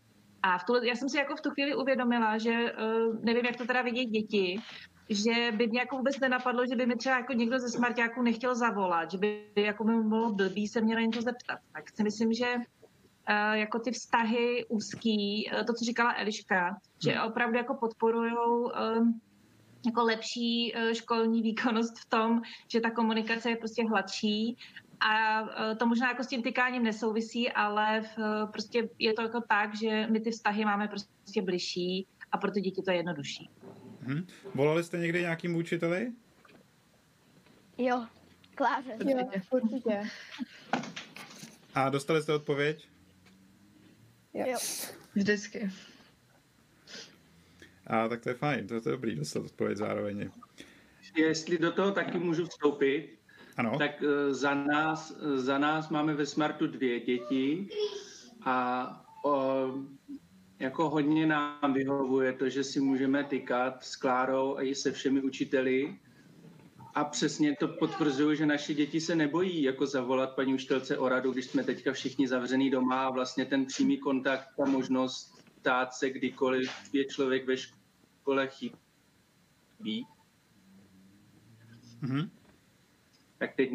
A 0.43 0.57
v 0.57 0.63
tu, 0.63 0.83
já 0.83 0.95
jsem 0.95 1.09
si 1.09 1.17
jako 1.17 1.35
v 1.35 1.41
tu 1.41 1.49
chvíli 1.49 1.75
uvědomila, 1.75 2.37
že 2.37 2.51
uh, 2.51 3.23
nevím, 3.23 3.45
jak 3.45 3.55
to 3.55 3.65
teda 3.65 3.81
vidět 3.81 4.05
děti, 4.05 4.61
že 5.09 5.51
by 5.57 5.67
mě 5.67 5.79
jako 5.79 5.97
vůbec 5.97 6.19
nenapadlo, 6.19 6.65
že 6.65 6.75
by 6.75 6.85
mi 6.85 6.95
třeba 6.95 7.17
jako 7.17 7.33
někdo 7.33 7.59
ze 7.59 7.69
smartáků 7.69 8.21
nechtěl 8.21 8.55
zavolat, 8.55 9.11
že 9.11 9.17
by 9.17 9.45
jako 9.55 9.83
by 9.83 9.91
mu 9.91 10.09
bylo 10.09 10.33
blbý 10.33 10.67
se 10.67 10.81
mě 10.81 10.95
na 10.95 11.01
něco 11.01 11.21
zeptat. 11.21 11.59
Tak 11.73 11.89
si 11.89 12.03
myslím, 12.03 12.33
že 12.33 12.55
uh, 12.55 13.53
jako 13.53 13.79
ty 13.79 13.91
vztahy 13.91 14.65
úzký, 14.69 15.49
uh, 15.53 15.65
to, 15.65 15.73
co 15.73 15.85
říkala 15.85 16.13
Eliška, 16.17 16.77
že 17.03 17.21
opravdu 17.21 17.57
jako 17.57 17.73
podporujou 17.73 18.63
um, 18.63 19.21
jako 19.85 20.03
lepší 20.03 20.73
uh, 20.73 20.93
školní 20.93 21.41
výkonnost 21.41 21.99
v 21.99 22.09
tom, 22.09 22.41
že 22.67 22.81
ta 22.81 22.91
komunikace 22.91 23.49
je 23.49 23.55
prostě 23.55 23.87
hladší 23.87 24.57
a 24.99 25.41
uh, 25.41 25.77
to 25.77 25.85
možná 25.85 26.07
jako 26.07 26.23
s 26.23 26.27
tím 26.27 26.43
tykáním 26.43 26.83
nesouvisí, 26.83 27.51
ale 27.51 28.01
v, 28.01 28.17
uh, 28.17 28.51
prostě 28.51 28.89
je 28.99 29.13
to 29.13 29.21
jako 29.21 29.41
tak, 29.49 29.75
že 29.75 30.07
my 30.07 30.19
ty 30.19 30.31
vztahy 30.31 30.65
máme 30.65 30.87
prostě 30.87 31.41
bližší 31.41 32.07
a 32.31 32.37
pro 32.37 32.51
ty 32.51 32.61
děti 32.61 32.81
to 32.81 32.91
je 32.91 32.97
jednodušší. 32.97 33.49
Mhm. 34.01 34.27
Volali 34.55 34.83
jste 34.83 34.97
někdy 34.97 35.21
nějakým 35.21 35.55
učiteli? 35.55 36.11
Jo, 37.77 38.05
Kláře. 38.57 38.97
Jo, 39.05 39.29
určitě. 39.49 40.01
A 41.73 41.89
dostali 41.89 42.21
jste 42.21 42.33
odpověď? 42.33 42.89
Jo. 44.33 44.45
Jo. 44.47 44.57
Vždycky. 45.15 45.71
A 47.87 48.07
tak 48.07 48.21
to 48.21 48.29
je 48.29 48.35
fajn, 48.35 48.67
to 48.67 48.73
je, 48.73 48.81
to 48.81 48.89
je 48.89 48.95
dobrý 48.95 49.15
dostat 49.15 49.39
odpověď 49.39 49.77
zároveň. 49.77 50.29
Jestli 51.15 51.57
do 51.57 51.71
toho 51.71 51.91
taky 51.91 52.19
můžu 52.19 52.45
vstoupit, 52.45 53.17
Ano, 53.57 53.77
tak 53.77 54.03
eh, 54.03 54.33
za 54.33 54.53
nás, 54.53 55.17
eh, 55.21 55.37
za 55.37 55.57
nás 55.57 55.89
máme 55.89 56.13
ve 56.13 56.25
Smartu 56.25 56.67
dvě 56.67 56.99
děti 56.99 57.69
a 58.41 59.07
o, 59.25 59.67
jako 60.59 60.89
hodně 60.89 61.25
nám 61.25 61.73
vyhovuje 61.73 62.33
to, 62.33 62.49
že 62.49 62.63
si 62.63 62.79
můžeme 62.79 63.23
tykat 63.23 63.83
s 63.83 63.95
Klárou 63.95 64.57
a 64.57 64.61
i 64.61 64.75
se 64.75 64.91
všemi 64.91 65.21
učiteli. 65.21 65.99
A 66.95 67.03
přesně 67.03 67.55
to 67.59 67.67
potvrzuju, 67.67 68.35
že 68.35 68.45
naše 68.45 68.73
děti 68.73 69.01
se 69.01 69.15
nebojí 69.15 69.63
jako 69.63 69.85
zavolat 69.85 70.35
paní 70.35 70.53
učitelce 70.53 70.97
o 70.97 71.09
radu, 71.09 71.31
když 71.31 71.45
jsme 71.45 71.63
teďka 71.63 71.93
všichni 71.93 72.27
zavřený 72.27 72.69
doma 72.69 73.07
a 73.07 73.11
vlastně 73.11 73.45
ten 73.45 73.65
přímý 73.65 73.97
kontakt, 73.97 74.47
ta 74.57 74.65
možnost 74.65 75.43
ptát 75.61 75.93
se 75.93 76.09
kdykoliv 76.09 76.71
je 76.93 77.05
člověk 77.05 77.47
ve 77.47 77.57
škole 78.27 78.47
chybí. 78.47 80.07
mhm. 82.01 82.29
tak 83.37 83.55
teď 83.55 83.71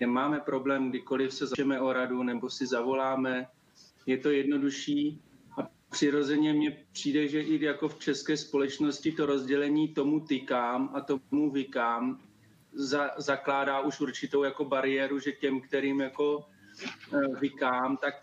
nemáme 0.00 0.40
problém, 0.40 0.88
kdykoliv 0.88 1.34
se 1.34 1.46
začneme 1.46 1.80
o 1.80 1.92
radu 1.92 2.22
nebo 2.22 2.50
si 2.50 2.66
zavoláme. 2.66 3.46
Je 4.06 4.18
to 4.18 4.30
jednodušší 4.30 5.22
a 5.60 5.68
přirozeně 5.90 6.52
mně 6.52 6.86
přijde, 6.92 7.28
že 7.28 7.40
i 7.42 7.64
jako 7.64 7.88
v 7.88 7.98
české 7.98 8.36
společnosti 8.36 9.12
to 9.12 9.26
rozdělení 9.26 9.88
tomu 9.88 10.20
tykám 10.20 10.90
a 10.94 11.00
tomu 11.00 11.50
vykám 11.50 12.20
za, 12.72 13.10
zakládá 13.18 13.80
už 13.80 14.00
určitou 14.00 14.42
jako 14.42 14.64
bariéru, 14.64 15.18
že 15.18 15.32
těm, 15.32 15.60
kterým 15.60 16.00
jako 16.00 16.46
eh, 16.82 17.40
vykám, 17.40 17.96
tak 17.96 18.14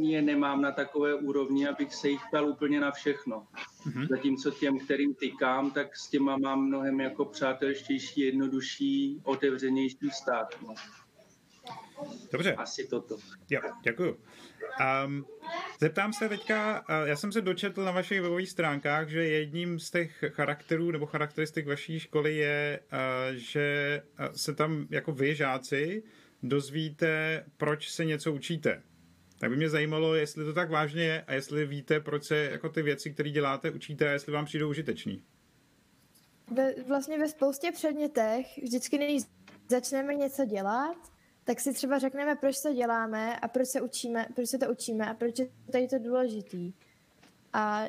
je 0.00 0.22
nemám 0.22 0.62
na 0.62 0.72
takové 0.72 1.14
úrovni, 1.14 1.68
abych 1.68 1.94
se 1.94 2.08
jich 2.08 2.20
ptal 2.28 2.48
úplně 2.48 2.80
na 2.80 2.90
všechno. 2.90 3.46
Mhm. 3.86 4.06
Zatímco 4.06 4.50
těm, 4.50 4.78
kterým 4.78 5.14
tykám, 5.14 5.70
tak 5.70 5.96
s 5.96 6.08
těma 6.08 6.36
mám 6.36 6.60
mnohem 6.60 7.00
jako 7.00 7.24
přátelštější, 7.24 8.20
jednodušší, 8.20 9.20
otevřenější 9.24 10.08
vztah. 10.10 10.48
No. 10.62 10.74
Dobře. 12.32 12.54
Asi 12.54 12.86
toto. 12.86 13.16
Jo, 13.50 13.60
děkuju. 13.84 14.16
Um, 15.06 15.26
zeptám 15.80 16.12
se 16.12 16.28
teďka, 16.28 16.80
uh, 16.80 17.08
já 17.08 17.16
jsem 17.16 17.32
se 17.32 17.40
dočetl 17.40 17.84
na 17.84 17.90
vašich 17.90 18.22
webových 18.22 18.50
stránkách, 18.50 19.08
že 19.08 19.24
jedním 19.24 19.78
z 19.78 19.90
těch 19.90 20.24
charakterů 20.28 20.90
nebo 20.90 21.06
charakteristik 21.06 21.66
vaší 21.66 22.00
školy 22.00 22.36
je, 22.36 22.80
uh, 22.92 22.98
že 23.34 24.02
uh, 24.20 24.26
se 24.34 24.54
tam 24.54 24.86
jako 24.90 25.12
vy 25.12 25.34
žáci 25.34 26.02
dozvíte, 26.48 27.44
proč 27.56 27.90
se 27.90 28.04
něco 28.04 28.32
učíte. 28.32 28.82
Tak 29.38 29.50
by 29.50 29.56
mě 29.56 29.70
zajímalo, 29.70 30.14
jestli 30.14 30.44
to 30.44 30.52
tak 30.52 30.70
vážně 30.70 31.02
je 31.02 31.22
a 31.22 31.32
jestli 31.32 31.66
víte, 31.66 32.00
proč 32.00 32.24
se 32.24 32.36
jako 32.36 32.68
ty 32.68 32.82
věci, 32.82 33.10
které 33.10 33.30
děláte, 33.30 33.70
učíte 33.70 34.08
a 34.08 34.12
jestli 34.12 34.32
vám 34.32 34.44
přijdou 34.44 34.70
užiteční. 34.70 35.22
Ve, 36.50 36.74
vlastně 36.88 37.18
ve 37.18 37.28
spoustě 37.28 37.72
předmětech 37.72 38.46
vždycky, 38.62 38.98
než 38.98 39.22
začneme 39.70 40.14
něco 40.14 40.44
dělat, 40.44 40.96
tak 41.44 41.60
si 41.60 41.72
třeba 41.72 41.98
řekneme, 41.98 42.36
proč 42.36 42.60
to 42.62 42.74
děláme 42.74 43.40
a 43.40 43.48
proč 43.48 43.68
se 43.68 43.80
učíme, 43.80 44.26
proč 44.34 44.48
se 44.48 44.58
to 44.58 44.70
učíme 44.70 45.10
a 45.10 45.14
proč 45.14 45.38
je 45.38 45.48
tady 45.72 45.88
to 45.88 45.98
důležitý. 45.98 46.72
A 47.52 47.84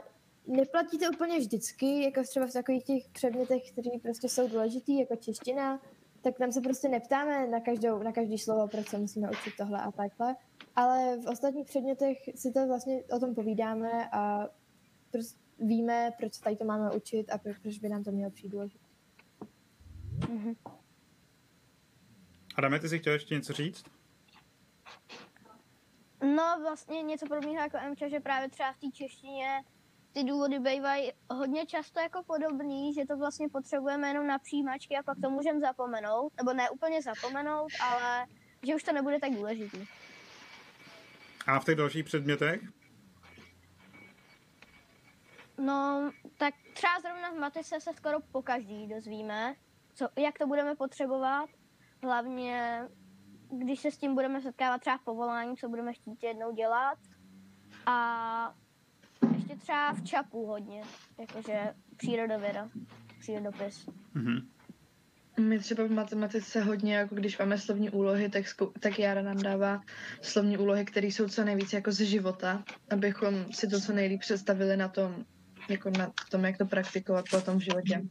neplatí 0.48 0.98
to 0.98 1.06
úplně 1.14 1.40
vždycky, 1.40 2.04
jako 2.04 2.24
třeba 2.24 2.48
v 2.48 2.54
takových 2.54 2.84
těch 2.84 3.04
předmětech, 3.12 3.72
které 3.72 3.90
prostě 4.02 4.30
jsou 4.30 4.48
důležitý, 4.48 5.00
jako 5.00 5.16
čeština, 5.16 5.82
tak 6.26 6.38
tam 6.38 6.52
se 6.52 6.62
prostě 6.62 6.90
neptáme 6.90 7.48
na, 7.48 7.60
každou, 7.60 8.04
na 8.04 8.12
každý 8.12 8.38
slovo, 8.38 8.68
proč 8.68 8.88
se 8.88 8.98
musíme 8.98 9.30
učit 9.32 9.54
tohle 9.58 9.82
a 9.82 9.92
takhle. 9.92 10.36
Ale 10.76 11.18
v 11.18 11.28
ostatních 11.28 11.66
předmětech 11.66 12.18
si 12.36 12.52
to 12.52 12.68
vlastně 12.68 13.04
o 13.04 13.20
tom 13.20 13.36
povídáme 13.36 14.10
a 14.12 14.48
prostě 15.12 15.40
víme, 15.60 16.12
proč 16.18 16.38
tady 16.38 16.56
to 16.56 16.66
máme 16.66 16.92
učit 16.92 17.32
a 17.32 17.38
proč 17.38 17.80
by 17.80 17.90
nám 17.90 18.04
to 18.04 18.12
mělo 18.12 18.32
přijít 18.32 18.50
důležité. 18.50 18.86
Mm-hmm. 20.20 20.56
Adame, 22.56 22.80
ty 22.80 22.90
jsi 22.90 23.00
chtěl 23.00 23.14
ještě 23.14 23.36
něco 23.36 23.54
říct? 23.54 23.86
No, 26.36 26.60
vlastně 26.62 27.02
něco 27.02 27.26
podobného 27.28 27.62
jako 27.62 27.78
Emča, 27.78 28.08
že 28.08 28.20
právě 28.20 28.50
třeba 28.50 28.74
v 28.74 28.78
té 28.78 28.88
češtině 28.94 29.64
ty 30.16 30.24
důvody 30.24 30.60
bývají 30.60 31.12
hodně 31.30 31.66
často 31.66 32.00
jako 32.00 32.24
podobný, 32.24 32.94
že 32.94 33.06
to 33.06 33.18
vlastně 33.18 33.50
potřebujeme 33.50 34.08
jenom 34.08 34.28
na 34.28 34.40
přijímačky 34.40 34.98
a 34.98 35.04
pak 35.04 35.18
to 35.24 35.30
můžeme 35.30 35.60
zapomenout, 35.60 36.34
nebo 36.38 36.54
ne 36.54 36.70
úplně 36.70 37.02
zapomenout, 37.02 37.72
ale 37.82 38.26
že 38.64 38.76
už 38.76 38.84
to 38.84 38.94
nebude 38.94 39.20
tak 39.20 39.32
důležitý. 39.32 39.88
A 41.48 41.60
v 41.60 41.66
těch 41.66 41.76
dalších 41.76 42.06
předmětech? 42.06 42.62
No, 45.58 46.12
tak 46.38 46.54
třeba 46.74 47.00
zrovna 47.02 47.32
v 47.32 47.40
matice 47.40 47.82
se 47.82 47.94
skoro 47.94 48.18
po 48.32 48.42
každý 48.42 48.88
dozvíme, 48.88 49.56
co, 49.94 50.10
jak 50.18 50.38
to 50.38 50.48
budeme 50.48 50.76
potřebovat, 50.76 51.50
hlavně 52.04 52.82
když 53.50 53.80
se 53.80 53.92
s 53.92 53.98
tím 53.98 54.16
budeme 54.16 54.42
setkávat 54.42 54.82
třeba 54.82 54.98
v 54.98 55.04
povolání, 55.04 55.58
co 55.58 55.70
budeme 55.70 55.94
chtít 55.94 56.24
jednou 56.24 56.52
dělat. 56.52 56.98
A 57.86 58.56
ještě 59.34 59.56
třeba 59.56 59.94
v 59.94 60.04
ČAPu 60.04 60.46
hodně, 60.46 60.82
jakože 61.20 61.74
přírodověda, 61.98 62.70
přírodopis. 63.20 63.88
Mm-hmm. 64.16 64.46
My 65.40 65.60
třeba 65.60 65.84
v 65.84 65.92
matematice 65.92 66.62
hodně, 66.62 66.96
jako 66.96 67.16
když 67.16 67.38
máme 67.38 67.58
slovní 67.58 67.90
úlohy, 67.90 68.30
tak, 68.30 68.48
zkou, 68.48 68.72
tak 68.80 69.00
Jara 69.00 69.22
nám 69.22 69.38
dává 69.38 69.82
slovní 70.22 70.58
úlohy, 70.58 70.86
které 70.86 71.08
jsou 71.08 71.28
co 71.28 71.44
nejvíc 71.44 71.74
jako 71.74 71.92
ze 71.92 72.06
života, 72.06 72.64
abychom 72.90 73.46
si 73.52 73.68
to 73.68 73.80
co 73.80 73.94
nejlíp 73.94 74.20
představili 74.20 74.78
na 74.78 74.88
tom, 74.88 75.26
jako 75.70 75.90
na 75.90 76.12
tom, 76.32 76.46
jak 76.46 76.58
to 76.58 76.66
praktikovat 76.66 77.26
potom 77.32 77.60
v 77.60 77.62
životě. 77.62 78.02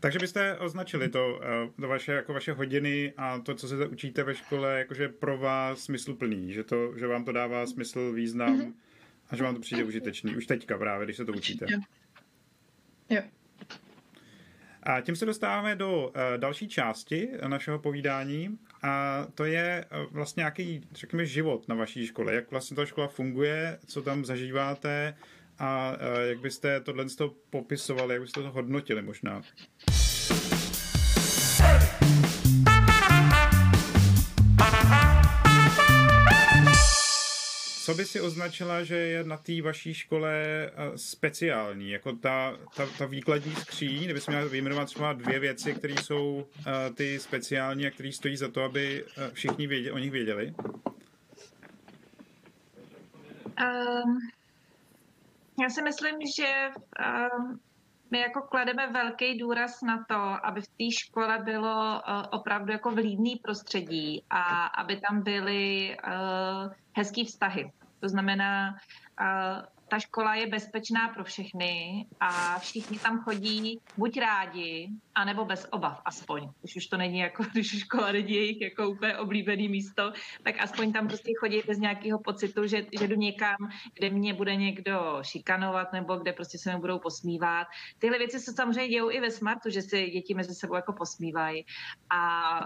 Takže 0.00 0.18
byste 0.18 0.58
označili 0.58 1.08
to, 1.08 1.40
eh, 1.42 1.70
to 1.80 1.88
vaše, 1.88 2.12
jako 2.12 2.32
vaše 2.32 2.52
hodiny 2.52 3.12
a 3.16 3.38
to, 3.38 3.54
co 3.54 3.68
se 3.68 3.86
učíte 3.86 4.22
ve 4.22 4.34
škole, 4.34 4.78
jakože 4.78 5.08
pro 5.08 5.38
vás 5.38 5.80
smysluplný, 5.80 6.52
že, 6.52 6.64
to, 6.64 6.98
že 6.98 7.06
vám 7.06 7.24
to 7.24 7.32
dává 7.32 7.66
smysl, 7.66 8.12
význam 8.12 8.58
mm-hmm. 8.58 8.72
A 9.34 9.36
že 9.36 9.44
vám 9.44 9.54
to 9.54 9.60
přijde 9.60 9.84
užitečný. 9.84 10.36
Už 10.36 10.46
teďka 10.46 10.78
právě, 10.78 11.04
když 11.06 11.16
se 11.16 11.24
to 11.24 11.32
učíte. 11.32 11.66
Jo. 13.10 13.22
A 14.82 15.00
tím 15.00 15.16
se 15.16 15.26
dostáváme 15.26 15.76
do 15.76 16.08
uh, 16.08 16.12
další 16.36 16.68
části 16.68 17.28
našeho 17.46 17.78
povídání 17.78 18.58
a 18.82 19.26
to 19.34 19.44
je 19.44 19.84
uh, 20.06 20.12
vlastně 20.12 20.40
nějaký, 20.40 20.88
řekněme, 20.92 21.26
život 21.26 21.68
na 21.68 21.74
vaší 21.74 22.06
škole. 22.06 22.34
Jak 22.34 22.50
vlastně 22.50 22.76
ta 22.76 22.86
škola 22.86 23.08
funguje, 23.08 23.78
co 23.86 24.02
tam 24.02 24.24
zažíváte, 24.24 25.16
a 25.58 25.96
jak 26.24 26.38
byste 26.38 26.80
tohle 26.80 27.04
popisovali, 27.50 28.14
jak 28.14 28.22
byste 28.22 28.42
to 28.42 28.50
hodnotili 28.50 29.02
možná? 29.02 29.42
Co 37.84 37.94
by 37.94 38.04
si 38.04 38.20
označila, 38.20 38.84
že 38.84 38.96
je 38.96 39.24
na 39.24 39.36
té 39.36 39.62
vaší 39.62 39.94
škole 39.94 40.34
speciální? 40.96 41.90
Jako 41.90 42.12
ta, 42.12 42.56
ta, 42.76 42.86
ta 42.98 43.06
výkladní 43.06 43.54
skříň, 43.54 44.04
kdybychom 44.04 44.34
měli 44.34 44.48
vyjmenovat 44.48 44.84
třeba 44.84 45.12
dvě 45.12 45.38
věci, 45.38 45.74
které 45.74 45.94
jsou 45.94 46.46
uh, 46.58 46.94
ty 46.94 47.20
speciální 47.20 47.86
a 47.86 47.90
které 47.90 48.12
stojí 48.12 48.36
za 48.36 48.48
to, 48.48 48.62
aby 48.62 49.04
všichni 49.32 49.66
věděli, 49.66 49.92
o 49.92 49.98
nich 49.98 50.10
věděli? 50.10 50.54
Um, 53.60 54.18
já 55.62 55.68
si 55.70 55.82
myslím, 55.82 56.14
že 56.36 56.68
uh, 57.00 57.56
my 58.14 58.20
jako 58.20 58.42
klademe 58.42 58.86
velký 58.86 59.38
důraz 59.38 59.82
na 59.82 60.04
to, 60.08 60.46
aby 60.46 60.60
v 60.60 60.66
té 60.68 60.90
škole 60.98 61.38
bylo 61.38 61.74
uh, 61.74 62.22
opravdu 62.30 62.72
jako 62.72 62.90
vlídný 62.90 63.36
prostředí 63.36 64.24
a 64.30 64.66
aby 64.66 65.00
tam 65.08 65.22
byly 65.22 65.96
uh, 66.06 66.72
hezký 66.92 67.24
vztahy. 67.24 67.72
To 68.00 68.08
znamená, 68.08 68.70
uh, 68.70 69.64
ta 69.88 69.98
škola 69.98 70.34
je 70.34 70.46
bezpečná 70.46 71.08
pro 71.08 71.24
všechny 71.24 72.06
a 72.20 72.58
všichni 72.58 72.98
tam 72.98 73.20
chodí 73.20 73.80
buď 73.96 74.20
rádi, 74.20 74.88
anebo 75.14 75.44
bez 75.44 75.68
obav 75.70 76.00
aspoň. 76.04 76.48
Když 76.60 76.76
už 76.76 76.86
to 76.86 76.96
není 76.96 77.18
jako, 77.18 77.42
když 77.52 77.78
škola 77.78 78.12
není 78.12 78.34
jejich 78.34 78.60
jako 78.60 78.88
úplně 78.88 79.18
oblíbený 79.18 79.68
místo, 79.68 80.12
tak 80.42 80.54
aspoň 80.58 80.92
tam 80.92 81.08
prostě 81.08 81.32
chodí 81.40 81.62
bez 81.66 81.78
nějakého 81.78 82.18
pocitu, 82.18 82.66
že, 82.66 82.86
že 82.98 83.08
jdu 83.08 83.16
někam, 83.16 83.56
kde 83.94 84.10
mě 84.10 84.34
bude 84.34 84.56
někdo 84.56 85.18
šikanovat 85.22 85.92
nebo 85.92 86.16
kde 86.16 86.32
prostě 86.32 86.58
se 86.58 86.74
mi 86.74 86.80
budou 86.80 86.98
posmívat. 86.98 87.66
Tyhle 87.98 88.18
věci 88.18 88.40
se 88.40 88.52
samozřejmě 88.52 88.88
dějou 88.88 89.10
i 89.10 89.20
ve 89.20 89.30
Smartu, 89.30 89.70
že 89.70 89.82
si 89.82 90.10
děti 90.10 90.34
mezi 90.34 90.54
sebou 90.54 90.74
jako 90.74 90.92
posmívají. 90.92 91.66
A, 92.10 92.60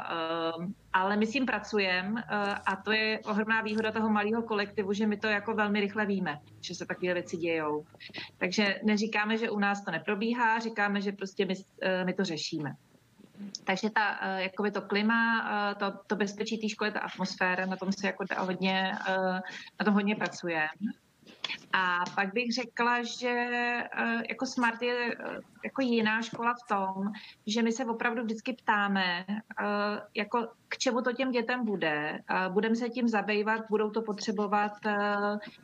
um, 0.59 0.75
ale 0.93 1.17
my 1.17 1.27
s 1.27 1.33
tím 1.33 1.47
pracujeme 1.47 2.11
uh, 2.11 2.55
a 2.67 2.77
to 2.77 2.93
je 2.93 3.21
ohromná 3.25 3.61
výhoda 3.63 3.93
toho 3.93 4.11
malého 4.11 4.43
kolektivu, 4.43 4.93
že 4.93 5.07
my 5.07 5.17
to 5.17 5.27
jako 5.27 5.55
velmi 5.55 5.81
rychle 5.81 6.07
víme, 6.07 6.41
že 6.61 6.75
se 6.75 6.87
takové 6.87 7.15
věci 7.15 7.37
dějou. 7.37 7.85
Takže 8.39 8.81
neříkáme, 8.85 9.39
že 9.39 9.51
u 9.51 9.59
nás 9.59 9.85
to 9.85 9.91
neprobíhá, 9.91 10.59
říkáme, 10.59 11.01
že 11.01 11.13
prostě 11.13 11.47
my, 11.47 11.55
uh, 11.55 12.07
my 12.07 12.13
to 12.13 12.25
řešíme 12.25 12.38
řešíme. 12.39 12.75
Takže 13.65 13.91
ta, 13.91 14.19
eh, 14.21 14.43
jakoby 14.43 14.71
to 14.71 14.83
klima, 14.83 15.21
eh, 15.51 15.75
to, 15.75 15.93
to 16.07 16.17
bezpečí 16.17 16.59
té 16.59 16.69
školy, 16.69 16.93
ta 16.93 17.01
atmosféra, 17.01 17.67
na 17.67 17.77
tom 17.77 17.93
se 17.93 18.07
jako 18.07 18.25
hodně, 18.39 18.93
eh, 19.09 19.41
na 19.81 19.85
tom 19.85 19.95
hodně 19.95 20.17
pracuje. 20.17 20.69
A 21.73 22.05
pak 22.15 22.33
bych 22.33 22.53
řekla, 22.55 23.03
že 23.03 23.35
jako 24.29 24.47
Smart 24.47 24.83
je 24.83 25.17
jako 25.65 25.83
jiná 25.83 26.23
škola 26.23 26.55
v 26.55 26.69
tom, 26.69 27.13
že 27.47 27.63
my 27.63 27.73
se 27.73 27.85
opravdu 27.85 28.23
vždycky 28.23 28.53
ptáme, 28.53 29.25
jako 30.15 30.49
k 30.69 30.79
čemu 30.79 31.03
to 31.03 31.13
těm 31.13 31.31
dětem 31.31 31.65
bude. 31.65 32.21
Budeme 32.49 32.77
se 32.77 32.89
tím 32.89 33.09
zabývat, 33.09 33.61
budou 33.71 33.91
to 33.91 34.03
potřebovat, 34.03 34.73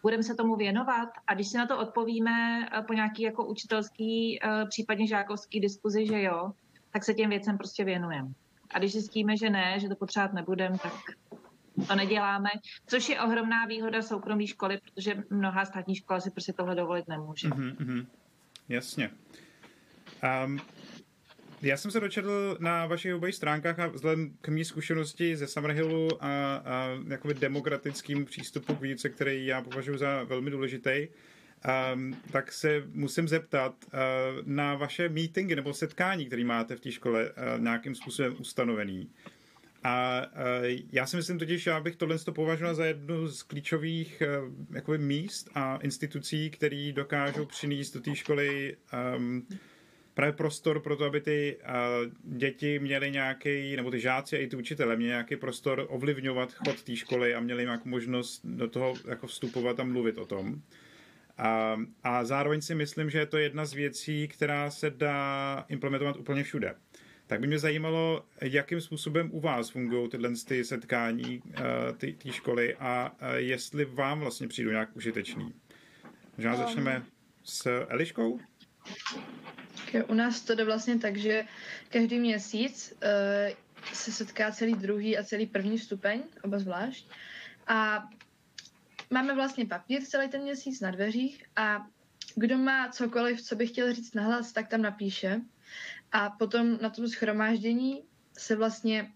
budeme 0.03 0.23
se 0.23 0.35
tomu 0.35 0.57
věnovat. 0.57 1.09
A 1.27 1.35
když 1.35 1.49
si 1.49 1.57
na 1.57 1.67
to 1.67 1.79
odpovíme 1.79 2.69
po 2.87 2.93
nějaký 2.93 3.23
jako 3.23 3.45
učitelský, 3.45 4.41
případně 4.69 5.07
žákovský 5.07 5.61
diskuzi, 5.61 6.07
že 6.07 6.23
jo, 6.23 6.53
tak 6.95 7.05
se 7.05 7.15
těm 7.15 7.31
věcem 7.31 7.59
prostě 7.59 7.85
věnujeme. 7.85 8.29
A 8.75 8.79
když 8.79 8.93
zjistíme, 8.93 9.37
že 9.37 9.51
ne, 9.51 9.81
že 9.81 9.89
to 9.89 9.97
potřebovat 9.97 10.33
nebudeme, 10.33 10.79
tak 10.79 10.93
to 11.89 11.95
neděláme, 11.95 12.51
což 12.87 13.09
je 13.09 13.21
ohromná 13.21 13.67
výhoda 13.67 14.03
soukromé 14.03 14.47
školy, 14.47 14.79
protože 14.95 15.15
mnoha 15.31 15.65
státní 15.65 15.95
škola 15.95 16.21
si 16.21 16.31
prostě 16.31 16.53
tohle 16.53 16.75
dovolit 16.75 17.09
nemůže. 17.09 17.49
Mm-hmm, 17.49 18.07
jasně. 18.69 19.11
Um, 20.45 20.61
já 21.63 21.77
jsem 21.77 21.91
se 21.91 22.01
dočetl 22.01 22.57
na 22.61 22.87
vašich 22.87 23.15
obou 23.15 23.33
stránkách 23.33 23.79
a 23.79 23.87
vzhledem 23.87 24.37
k 24.41 24.49
mý 24.49 24.65
zkušenosti 24.65 25.37
ze 25.37 25.47
Summerhillu 25.47 26.09
a, 26.21 26.57
a 26.57 26.89
jakoby 27.09 27.35
demokratickým 27.35 28.25
přístupu 28.25 28.75
k 28.75 28.81
výuce, 28.81 29.09
který 29.09 29.47
já 29.47 29.63
považuji 29.63 29.99
za 29.99 30.23
velmi 30.23 30.51
důležitý, 30.51 31.09
um, 31.95 32.17
tak 32.33 32.53
se 32.53 32.83
musím 32.93 33.29
zeptat 33.29 33.75
uh, 33.85 33.91
na 34.45 34.75
vaše 34.75 35.09
meetingy 35.09 35.57
nebo 35.57 35.75
setkání, 35.75 36.27
které 36.27 36.45
máte 36.45 36.77
v 36.77 36.81
té 36.81 36.93
škole 36.93 37.31
uh, 37.31 37.63
nějakým 37.63 37.95
způsobem 37.95 38.37
ustanovený. 38.39 39.11
A 39.85 40.27
uh, 40.27 40.81
já 40.93 41.07
si 41.07 41.17
myslím 41.17 41.39
totiž, 41.39 41.67
já 41.67 41.81
bych 41.81 41.97
tohle 41.97 42.17
považoval 42.33 42.75
za 42.75 42.85
jednu 42.85 43.29
z 43.29 43.43
klíčových 43.43 44.23
uh, 44.43 44.55
jakoby 44.75 44.99
míst 44.99 45.51
a 45.55 45.77
institucí, 45.77 46.51
které 46.51 46.93
dokážou 46.93 47.47
přinést 47.47 47.91
do 47.91 48.01
té 48.01 48.15
školy 48.15 48.77
um, 49.17 49.47
právě 50.15 50.33
prostor 50.33 50.81
pro 50.81 50.97
to, 50.97 51.05
aby 51.05 51.21
ty 51.21 51.57
uh, 51.57 52.37
děti 52.37 52.79
měly 52.79 53.11
nějaký, 53.11 53.77
nebo 53.77 53.91
ty 53.91 54.01
žáci 54.01 54.37
a 54.37 54.41
i 54.41 54.47
ty 54.47 54.57
učitele 54.57 54.97
měli 54.97 55.11
nějaký 55.11 55.37
prostor 55.37 55.87
ovlivňovat 55.89 56.53
chod 56.53 56.83
té 56.83 56.97
školy 56.97 57.35
a 57.35 57.41
měli 57.41 57.63
nějakou 57.63 57.89
možnost 57.89 58.41
do 58.45 58.69
toho 58.69 58.95
jako 59.09 59.27
vstupovat 59.27 59.81
a 59.81 59.85
mluvit 59.85 60.19
o 60.19 60.27
tom. 60.27 60.63
A, 61.39 61.77
a 62.03 62.25
zároveň 62.25 62.61
si 62.61 62.75
myslím, 62.75 63.11
že 63.11 63.19
je 63.19 63.27
to 63.27 63.39
jedna 63.39 63.65
z 63.65 63.73
věcí, 63.73 64.29
která 64.29 64.71
se 64.71 64.91
dá 64.91 65.65
implementovat 65.69 66.17
úplně 66.17 66.43
všude. 66.43 66.75
Tak 67.27 67.41
by 67.41 67.47
mě 67.47 67.59
zajímalo, 67.59 68.25
jakým 68.41 68.81
způsobem 68.81 69.31
u 69.33 69.41
vás 69.41 69.71
fungují 69.71 70.09
tyhle 70.09 70.31
ty 70.49 70.65
setkání 70.65 71.43
té 71.97 72.13
ty, 72.13 72.33
školy 72.33 72.77
a 72.77 73.17
jestli 73.35 73.85
vám 73.85 74.21
vlastně 74.21 74.49
přijdu 74.49 74.71
nějak 74.71 74.97
užitečný. 74.97 75.55
Možná 76.37 76.57
začneme 76.57 77.03
s 77.45 77.87
Eliškou? 77.89 78.41
U 80.07 80.15
nás 80.15 80.41
to 80.41 80.55
jde 80.55 80.65
vlastně 80.65 80.99
tak, 80.99 81.17
že 81.17 81.45
každý 81.89 82.19
měsíc 82.19 82.95
uh, 83.03 83.55
se 83.93 84.13
setká 84.13 84.51
celý 84.51 84.75
druhý 84.75 85.19
a 85.19 85.25
celý 85.25 85.47
první 85.47 85.79
stupeň, 85.79 86.23
oba 86.43 86.59
zvlášť. 86.59 87.07
A 87.67 88.09
máme 89.15 89.35
vlastně 89.35 89.67
papír 89.67 90.05
celý 90.05 90.29
ten 90.29 90.43
měsíc 90.43 90.81
na 90.81 90.91
dveřích 90.91 91.45
a 91.57 91.87
kdo 92.35 92.59
má 92.59 92.89
cokoliv, 92.89 93.43
co 93.43 93.57
by 93.57 93.67
chtěl 93.67 93.95
říct 93.95 94.15
nahlas, 94.15 94.53
tak 94.53 94.69
tam 94.69 94.83
napíše. 94.83 95.41
A 96.13 96.31
potom 96.31 96.79
na 96.83 96.91
tom 96.91 97.09
schromáždění 97.09 98.03
se 98.39 98.57
vlastně 98.57 99.13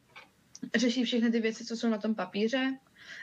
řeší 0.75 1.05
všechny 1.05 1.31
ty 1.31 1.41
věci, 1.41 1.65
co 1.65 1.77
jsou 1.77 1.89
na 1.89 1.99
tom 1.99 2.15
papíře 2.15 2.79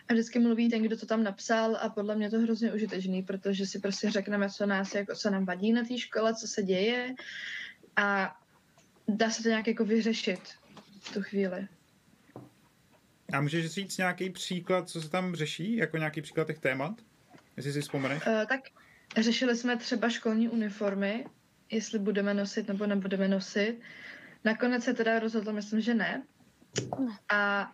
a 0.08 0.14
vždycky 0.14 0.40
mluví 0.40 0.70
ten, 0.70 0.84
kdo 0.84 0.98
to 0.98 1.06
tam 1.06 1.24
napsal 1.24 1.78
a 1.82 1.90
podle 1.90 2.16
mě 2.16 2.30
to 2.30 2.40
hrozně 2.40 2.74
užitečný, 2.74 3.24
protože 3.24 3.66
si 3.66 3.80
prostě 3.80 4.12
řekneme, 4.12 4.50
co 4.50 4.66
nás, 4.66 4.96
jako, 4.96 5.16
co 5.16 5.30
nám 5.30 5.46
vadí 5.46 5.74
na 5.74 5.84
té 5.84 5.98
škole, 5.98 6.36
co 6.36 6.48
se 6.48 6.64
děje 6.64 7.16
a 7.96 8.36
dá 9.08 9.30
se 9.30 9.44
to 9.44 9.50
nějak 9.50 9.68
jako 9.68 9.86
vyřešit 9.86 10.42
v 11.00 11.14
tu 11.14 11.22
chvíli. 11.22 11.68
A 13.34 13.42
můžeš 13.42 13.66
říct 13.66 13.98
nějaký 13.98 14.30
příklad, 14.30 14.90
co 14.90 15.02
se 15.02 15.10
tam 15.10 15.36
řeší, 15.36 15.76
jako 15.76 15.98
nějaký 15.98 16.22
příklad 16.22 16.48
těch 16.48 16.60
témat, 16.60 17.02
jestli 17.58 17.74
si 17.74 17.82
vzpomeneš? 17.82 18.28
Uh, 18.28 18.46
tak 18.46 18.62
řešili 19.18 19.56
jsme 19.56 19.78
třeba 19.78 20.10
školní 20.10 20.50
uniformy, 20.50 21.26
jestli 21.72 22.00
budeme 22.00 22.34
nosit 22.34 22.68
nebo 22.68 22.86
nebudeme 22.86 23.28
nosit. 23.28 23.80
Nakonec 24.44 24.84
se 24.84 24.94
teda 24.94 25.20
rozhodlo, 25.20 25.54
myslím, 25.54 25.82
že 25.82 25.94
ne. 25.94 26.24
A 27.30 27.72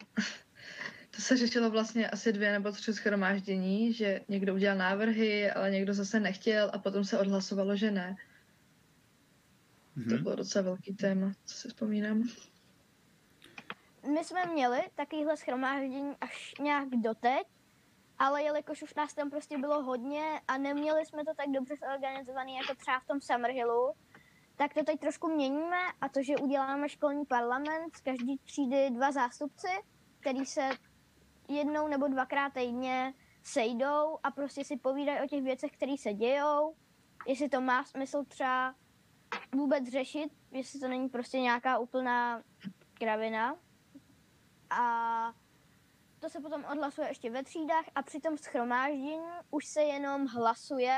to 1.11 1.21
se 1.21 1.37
řešilo 1.37 1.69
vlastně 1.69 2.09
asi 2.09 2.33
dvě 2.33 2.51
nebo 2.51 2.71
tři 2.71 2.93
schromáždění, 2.93 3.93
že 3.93 4.21
někdo 4.27 4.53
udělal 4.53 4.77
návrhy, 4.77 5.51
ale 5.51 5.71
někdo 5.71 5.93
zase 5.93 6.19
nechtěl 6.19 6.71
a 6.73 6.79
potom 6.79 7.03
se 7.03 7.19
odhlasovalo, 7.19 7.75
že 7.75 7.91
ne. 7.91 8.15
Mm-hmm. 9.97 10.17
To 10.17 10.23
bylo 10.23 10.35
docela 10.35 10.63
velký 10.63 10.93
téma, 10.93 11.31
co 11.45 11.55
si 11.57 11.67
vzpomínám. 11.67 12.29
My 14.07 14.23
jsme 14.23 14.45
měli 14.45 14.81
takovýhle 14.95 15.37
schromáždění 15.37 16.15
až 16.21 16.53
nějak 16.59 16.89
doteď, 16.89 17.47
ale 18.17 18.43
jelikož 18.43 18.83
už 18.83 18.93
nás 18.93 19.13
tam 19.13 19.29
prostě 19.29 19.57
bylo 19.57 19.83
hodně 19.83 20.41
a 20.47 20.57
neměli 20.57 21.05
jsme 21.05 21.25
to 21.25 21.33
tak 21.37 21.49
dobře 21.49 21.75
zorganizovaný 21.75 22.55
jako 22.55 22.75
třeba 22.75 22.99
v 22.99 23.07
tom 23.07 23.21
Summerhillu, 23.21 23.93
tak 24.55 24.73
to 24.73 24.83
teď 24.83 24.99
trošku 24.99 25.27
měníme 25.27 25.77
a 26.01 26.09
to, 26.09 26.23
že 26.23 26.37
uděláme 26.37 26.89
školní 26.89 27.25
parlament 27.25 27.95
z 27.95 28.01
každý 28.01 28.37
třídy 28.37 28.89
dva 28.89 29.11
zástupci, 29.11 29.67
který 30.19 30.45
se 30.45 30.69
jednou 31.49 31.87
nebo 31.87 32.07
dvakrát 32.07 32.53
týdně 32.53 33.13
sejdou 33.43 34.17
a 34.23 34.31
prostě 34.31 34.65
si 34.65 34.77
povídají 34.77 35.21
o 35.21 35.27
těch 35.27 35.43
věcech, 35.43 35.71
které 35.71 35.97
se 35.97 36.13
dějou, 36.13 36.75
jestli 37.27 37.49
to 37.49 37.61
má 37.61 37.83
smysl 37.83 38.23
třeba 38.23 38.75
vůbec 39.55 39.87
řešit, 39.87 40.31
jestli 40.51 40.79
to 40.79 40.87
není 40.87 41.09
prostě 41.09 41.39
nějaká 41.39 41.77
úplná 41.77 42.43
kravina. 42.93 43.55
A 44.71 45.33
to 46.19 46.29
se 46.29 46.39
potom 46.39 46.65
odhlasuje 46.71 47.07
ještě 47.07 47.31
ve 47.31 47.43
třídách 47.43 47.85
a 47.95 48.01
při 48.01 48.19
tom 48.19 48.37
schromáždění 48.37 49.19
už 49.51 49.65
se 49.65 49.81
jenom 49.81 50.27
hlasuje 50.27 50.97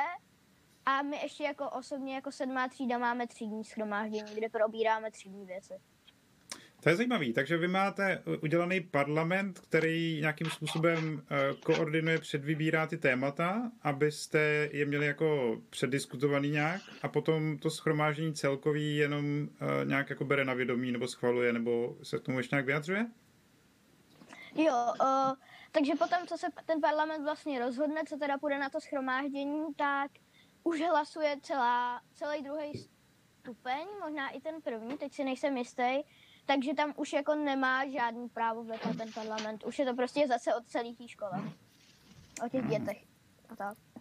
a 0.86 1.01
my 1.01 1.18
ještě 1.18 1.44
jako 1.44 1.70
osobně 1.70 2.15
jako 2.15 2.32
sedmá 2.32 2.68
třída 2.68 2.98
máme 2.98 3.27
třídní 3.27 3.63
schromáždění, 3.63 4.36
kde 4.36 4.50
probíráme 4.50 5.12
třídní 5.12 5.46
věci. 5.46 5.74
To 6.84 6.89
je 6.89 6.96
zajímavý. 6.96 7.34
Takže 7.34 7.58
vy 7.58 7.68
máte 7.68 8.24
udělaný 8.42 8.82
parlament, 8.82 9.60
který 9.60 10.20
nějakým 10.22 10.50
způsobem 10.50 11.14
uh, 11.14 11.59
koordinuje, 11.59 12.18
předvybírá 12.18 12.88
ty 12.88 12.98
témata, 12.98 13.72
abyste 13.81 14.70
je 14.72 14.86
měli 14.86 15.05
jako 15.05 15.62
předdiskutovaný 15.70 16.50
nějak 16.50 16.81
a 17.01 17.07
potom 17.07 17.57
to 17.57 17.70
schromáždění 17.70 18.33
celkový 18.33 18.96
jenom 18.96 19.25
uh, 19.25 19.90
nějak 19.90 20.09
jako 20.09 20.25
bere 20.25 20.46
na 20.46 20.53
vědomí 20.53 20.92
nebo 20.92 21.07
schvaluje 21.07 21.53
nebo 21.53 21.98
se 22.03 22.20
k 22.20 22.22
tomu 22.22 22.38
ještě 22.38 22.55
nějak 22.55 22.66
vyjadřuje? 22.66 23.05
Jo, 24.55 24.94
uh, 25.01 25.35
takže 25.72 25.96
potom, 25.96 26.27
co 26.27 26.37
se 26.37 26.48
ten 26.66 26.81
parlament 26.81 27.24
vlastně 27.24 27.59
rozhodne, 27.59 28.01
co 28.07 28.18
teda 28.18 28.37
půjde 28.37 28.57
na 28.57 28.70
to 28.70 28.81
schromáždění, 28.81 29.74
tak 29.74 30.11
už 30.63 30.81
hlasuje 30.81 31.37
celá, 31.42 32.01
celý 32.13 32.44
druhý 32.44 32.89
stupeň, 33.39 33.87
možná 34.01 34.29
i 34.29 34.42
ten 34.42 34.61
první, 34.61 34.98
teď 34.98 35.13
si 35.13 35.24
nejsem 35.24 35.57
jistý, 35.57 36.01
takže 36.46 36.74
tam 36.74 36.94
už 36.98 37.13
jako 37.13 37.35
nemá 37.35 37.87
žádný 37.87 38.29
právo 38.29 38.63
veta 38.63 38.94
ten 38.98 39.13
parlament. 39.13 39.63
Už 39.63 39.79
je 39.79 39.85
to 39.85 39.94
prostě 39.94 40.27
zase 40.27 40.55
od 40.55 40.68
celé 40.68 40.94
té 40.94 41.07
školy. 41.07 41.53
O 42.46 42.50
těch 42.50 42.68
dětech 42.68 43.03
a 43.50 43.55
tak. 43.55 43.93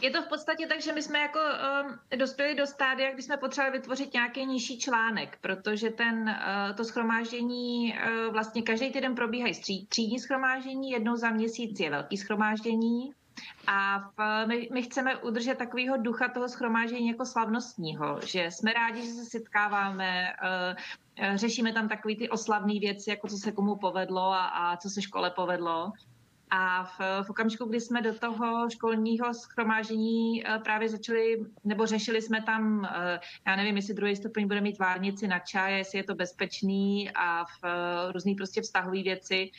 Je 0.00 0.10
to 0.10 0.22
v 0.22 0.28
podstatě 0.28 0.66
tak, 0.66 0.80
že 0.80 0.92
my 0.92 1.02
jsme 1.02 1.18
jako 1.18 1.38
um, 1.38 2.18
dospěli 2.18 2.54
do 2.54 2.66
stádia, 2.66 3.12
kdy 3.12 3.22
jsme 3.22 3.36
potřebovali 3.36 3.78
vytvořit 3.78 4.12
nějaký 4.12 4.46
nižší 4.46 4.78
článek, 4.78 5.38
protože 5.40 5.90
ten, 5.90 6.22
uh, 6.22 6.76
to 6.76 6.84
schromáždění 6.84 7.94
uh, 7.94 8.32
vlastně 8.32 8.62
každý 8.62 8.92
týden 8.92 9.14
probíhají 9.14 9.54
stří, 9.54 9.86
třídní 9.86 10.18
schromáždění, 10.18 10.90
jednou 10.90 11.16
za 11.16 11.30
měsíc 11.30 11.80
je 11.80 11.90
velký 11.90 12.16
schromáždění 12.16 13.12
a 13.66 13.98
v, 13.98 14.46
my, 14.46 14.68
my 14.72 14.82
chceme 14.82 15.16
udržet 15.16 15.58
takového 15.58 15.96
ducha 15.96 16.28
toho 16.28 16.48
schromáždění 16.48 17.08
jako 17.08 17.26
slavnostního, 17.26 18.20
že 18.24 18.50
jsme 18.50 18.72
rádi, 18.72 19.02
že 19.02 19.12
se 19.12 19.24
setkáváme, 19.24 20.32
uh, 20.42 21.36
řešíme 21.36 21.72
tam 21.72 21.88
takové 21.88 22.16
ty 22.16 22.28
oslavné 22.28 22.74
věci, 22.80 23.10
jako 23.10 23.28
co 23.28 23.36
se 23.36 23.52
komu 23.52 23.76
povedlo 23.76 24.22
a, 24.22 24.46
a 24.46 24.76
co 24.76 24.90
se 24.90 25.02
škole 25.02 25.30
povedlo. 25.30 25.92
A 26.50 26.84
v, 26.84 27.00
v 27.26 27.30
okamžiku, 27.30 27.64
kdy 27.64 27.80
jsme 27.80 28.02
do 28.02 28.14
toho 28.14 28.70
školního 28.70 29.34
schromáždění 29.34 30.44
uh, 30.44 30.62
právě 30.62 30.88
začali, 30.88 31.46
nebo 31.64 31.86
řešili 31.86 32.22
jsme 32.22 32.42
tam, 32.42 32.78
uh, 32.78 32.86
já 33.46 33.56
nevím, 33.56 33.76
jestli 33.76 33.94
druhý 33.94 34.16
stupeň 34.16 34.46
bude 34.46 34.60
mít 34.60 34.78
várnici 34.78 35.28
na 35.28 35.38
čaj, 35.38 35.78
jestli 35.78 35.98
je 35.98 36.04
to 36.04 36.14
bezpečný 36.14 37.10
a 37.14 37.44
v 37.44 37.64
uh, 37.64 38.12
různý 38.12 38.34
prostě 38.34 38.62
vztahové 38.62 39.02
věci, 39.02 39.50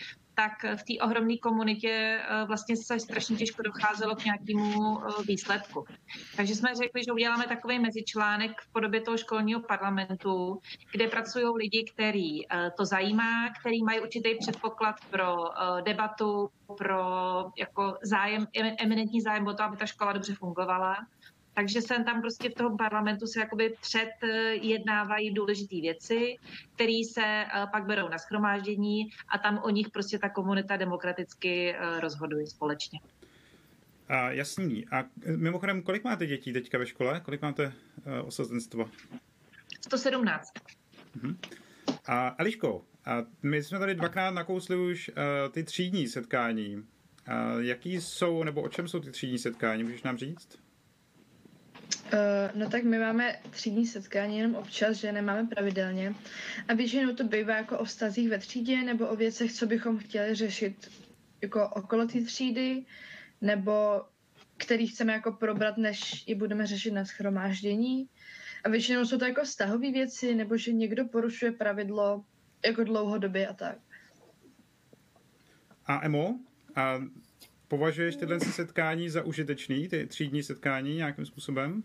tak 0.42 0.80
v 0.80 0.84
té 0.84 0.94
ohromné 1.06 1.38
komunitě 1.38 2.20
eh, 2.22 2.46
vlastně 2.46 2.76
se 2.78 3.00
strašně 3.00 3.36
těžko 3.38 3.62
docházelo 3.62 4.16
k 4.16 4.26
nějakému 4.26 5.00
eh, 5.00 5.24
výsledku. 5.28 5.86
Takže 6.36 6.56
jsme 6.56 6.70
řekli, 6.76 7.04
že 7.04 7.12
uděláme 7.12 7.48
takový 7.48 7.80
mezičlánek 7.80 8.52
v 8.62 8.72
podobě 8.72 9.02
toho 9.02 9.18
školního 9.18 9.62
parlamentu, 9.62 10.62
kde 10.92 11.08
pracují 11.08 11.46
lidi, 11.46 11.86
který 11.94 12.46
eh, 12.46 12.72
to 12.78 12.86
zajímá, 12.86 13.50
který 13.60 13.84
mají 13.84 14.00
určitý 14.00 14.30
předpoklad 14.40 14.96
pro 15.10 15.36
debatu, 15.86 16.50
pro 16.78 17.04
jako 17.58 17.98
zájem, 18.04 18.48
eminentní 18.80 19.22
zájem 19.22 19.48
o 19.48 19.54
to, 19.54 19.64
aby 19.64 19.78
ta 19.78 19.86
škola 19.86 20.14
dobře 20.14 20.34
fungovala 20.36 20.98
takže 21.54 21.82
se 21.82 22.04
tam 22.04 22.22
prostě 22.22 22.50
v 22.50 22.54
tom 22.54 22.78
parlamentu 22.78 23.28
se 23.28 23.40
jakoby 23.40 23.74
předjednávají 23.82 25.34
důležité 25.34 25.76
věci, 25.82 26.38
které 26.76 27.02
se 27.14 27.24
eh, 27.26 27.48
pak 27.72 27.86
berou 27.86 28.10
na 28.10 28.18
schromáždění 28.18 29.10
a 29.30 29.38
tam 29.38 29.58
o 29.64 29.70
nich 29.70 29.90
prostě 29.90 30.20
ta 30.20 30.30
komunita 30.30 30.78
demokraticky 30.78 31.76
eh, 31.76 32.00
rozhoduje 32.00 32.48
společně. 32.48 33.00
A 34.12 34.32
jasný. 34.32 34.86
A 34.88 35.04
mimochodem, 35.36 35.82
kolik 35.82 36.04
máte 36.04 36.28
dětí 36.28 36.54
teďka 36.54 36.78
ve 36.78 36.86
škole? 36.86 37.20
Kolik 37.20 37.42
máte 37.42 37.66
uh, 37.66 38.28
osazenstva? 38.28 38.90
117. 39.82 40.54
Uh-huh. 41.18 41.38
A 42.08 42.36
Eliško, 42.38 42.86
a 43.06 43.18
my 43.44 43.64
jsme 43.64 43.80
tady 43.80 43.96
dvakrát 43.96 44.32
nakousli 44.32 44.76
už 44.76 45.10
uh, 45.10 45.16
ty 45.52 45.64
třídní 45.64 46.08
setkání. 46.08 46.76
Uh, 46.76 46.84
jaký 47.60 48.02
jsou, 48.02 48.44
nebo 48.44 48.62
o 48.62 48.70
čem 48.70 48.88
jsou 48.88 49.00
ty 49.00 49.12
třídní 49.12 49.38
setkání? 49.38 49.84
Můžeš 49.84 50.04
nám 50.04 50.18
říct? 50.18 50.60
Uh, 52.14 52.20
no 52.56 52.70
tak 52.70 52.84
my 52.84 53.00
máme 53.00 53.40
třídní 53.50 53.88
setkání 53.88 54.38
jenom 54.38 54.56
občas, 54.56 54.98
že 54.98 55.12
nemáme 55.12 55.48
pravidelně. 55.48 56.16
A 56.68 56.74
většinou 56.74 57.16
to 57.16 57.24
bývá 57.24 57.56
jako 57.56 57.78
o 57.78 57.86
vztazích 57.86 58.30
ve 58.30 58.38
třídě 58.38 58.84
nebo 58.84 59.08
o 59.08 59.16
věcech, 59.16 59.54
co 59.54 59.66
bychom 59.66 59.98
chtěli 59.98 60.36
řešit 60.36 60.92
jako 61.42 61.70
okolo 61.70 62.08
té 62.08 62.22
třídy, 62.22 62.86
nebo 63.42 64.02
který 64.58 64.88
chceme 64.88 65.14
jako 65.14 65.32
probrat, 65.32 65.78
než 65.78 66.28
je 66.28 66.36
budeme 66.36 66.68
řešit 66.68 66.92
na 66.92 67.06
schromáždění. 67.06 68.10
A 68.64 68.70
většinou 68.70 69.06
jsou 69.06 69.18
to 69.18 69.26
jako 69.26 69.44
vztahové 69.44 69.92
věci, 69.92 70.36
nebo 70.36 70.58
že 70.58 70.74
někdo 70.74 71.06
porušuje 71.06 71.52
pravidlo 71.52 72.26
jako 72.66 72.84
dlouhodobě 72.84 73.48
a 73.48 73.54
tak. 73.54 73.78
A 75.86 76.06
Emo, 76.06 76.40
a 76.76 77.00
považuješ 77.72 78.16
tyhle 78.16 78.40
setkání 78.40 79.10
za 79.10 79.24
užitečný, 79.24 79.88
ty 79.88 80.08
třídní 80.08 80.44
setkání 80.44 80.96
nějakým 80.96 81.26
způsobem? 81.26 81.84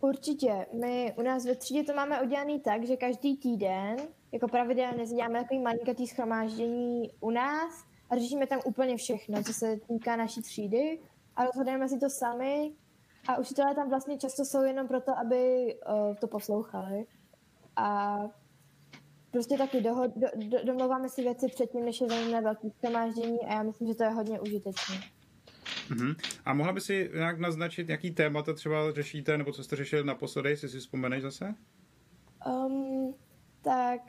Určitě. 0.00 0.66
My 0.80 1.14
u 1.16 1.22
nás 1.22 1.44
ve 1.46 1.54
třídě 1.54 1.84
to 1.84 1.94
máme 1.94 2.22
udělaný 2.22 2.60
tak, 2.60 2.84
že 2.84 2.96
každý 2.96 3.36
týden, 3.36 3.96
jako 4.32 4.48
pravidelně, 4.48 5.06
děláme 5.06 5.40
takový 5.42 5.60
malinkatý 5.60 6.06
schromáždění 6.06 7.10
u 7.20 7.30
nás 7.30 7.84
a 8.10 8.16
řešíme 8.16 8.46
tam 8.46 8.60
úplně 8.64 8.96
všechno, 8.96 9.42
co 9.42 9.52
se 9.52 9.76
týká 9.88 10.16
naší 10.16 10.42
třídy 10.42 10.98
a 11.36 11.44
rozhodujeme 11.44 11.88
si 11.88 11.98
to 11.98 12.10
sami 12.10 12.72
a 13.28 13.38
učitelé 13.38 13.74
tam 13.74 13.88
vlastně 13.88 14.18
často 14.18 14.44
jsou 14.44 14.62
jenom 14.62 14.88
proto, 14.88 15.18
aby 15.18 15.74
uh, 15.74 16.16
to 16.16 16.26
poslouchali. 16.26 17.06
a 17.76 18.18
prostě 19.30 19.58
taky 19.58 19.80
dohod, 19.80 20.10
do, 20.16 20.26
do, 20.48 20.58
domlouváme 20.64 21.08
si 21.08 21.22
věci 21.22 21.46
předtím, 21.48 21.84
než 21.84 22.00
je 22.00 22.08
zajímavé 22.08 22.44
velký 22.44 22.72
shromáždění 22.80 23.38
a 23.40 23.54
já 23.54 23.62
myslím, 23.62 23.88
že 23.88 23.94
to 23.94 24.04
je 24.04 24.10
hodně 24.10 24.40
užitečné. 24.40 25.00
Uh-huh. 25.90 26.16
A 26.44 26.54
mohla 26.54 26.72
by 26.72 26.80
si 26.80 27.10
nějak 27.14 27.38
naznačit, 27.38 27.88
jaký 27.88 28.10
témata 28.10 28.52
třeba 28.52 28.92
řešíte, 28.92 29.38
nebo 29.38 29.52
co 29.52 29.64
jste 29.64 29.76
řešili 29.76 30.04
naposledy, 30.04 30.50
jestli 30.50 30.68
si 30.68 30.78
vzpomeneš 30.78 31.22
zase? 31.22 31.54
Um, 32.46 33.14
tak 33.62 34.00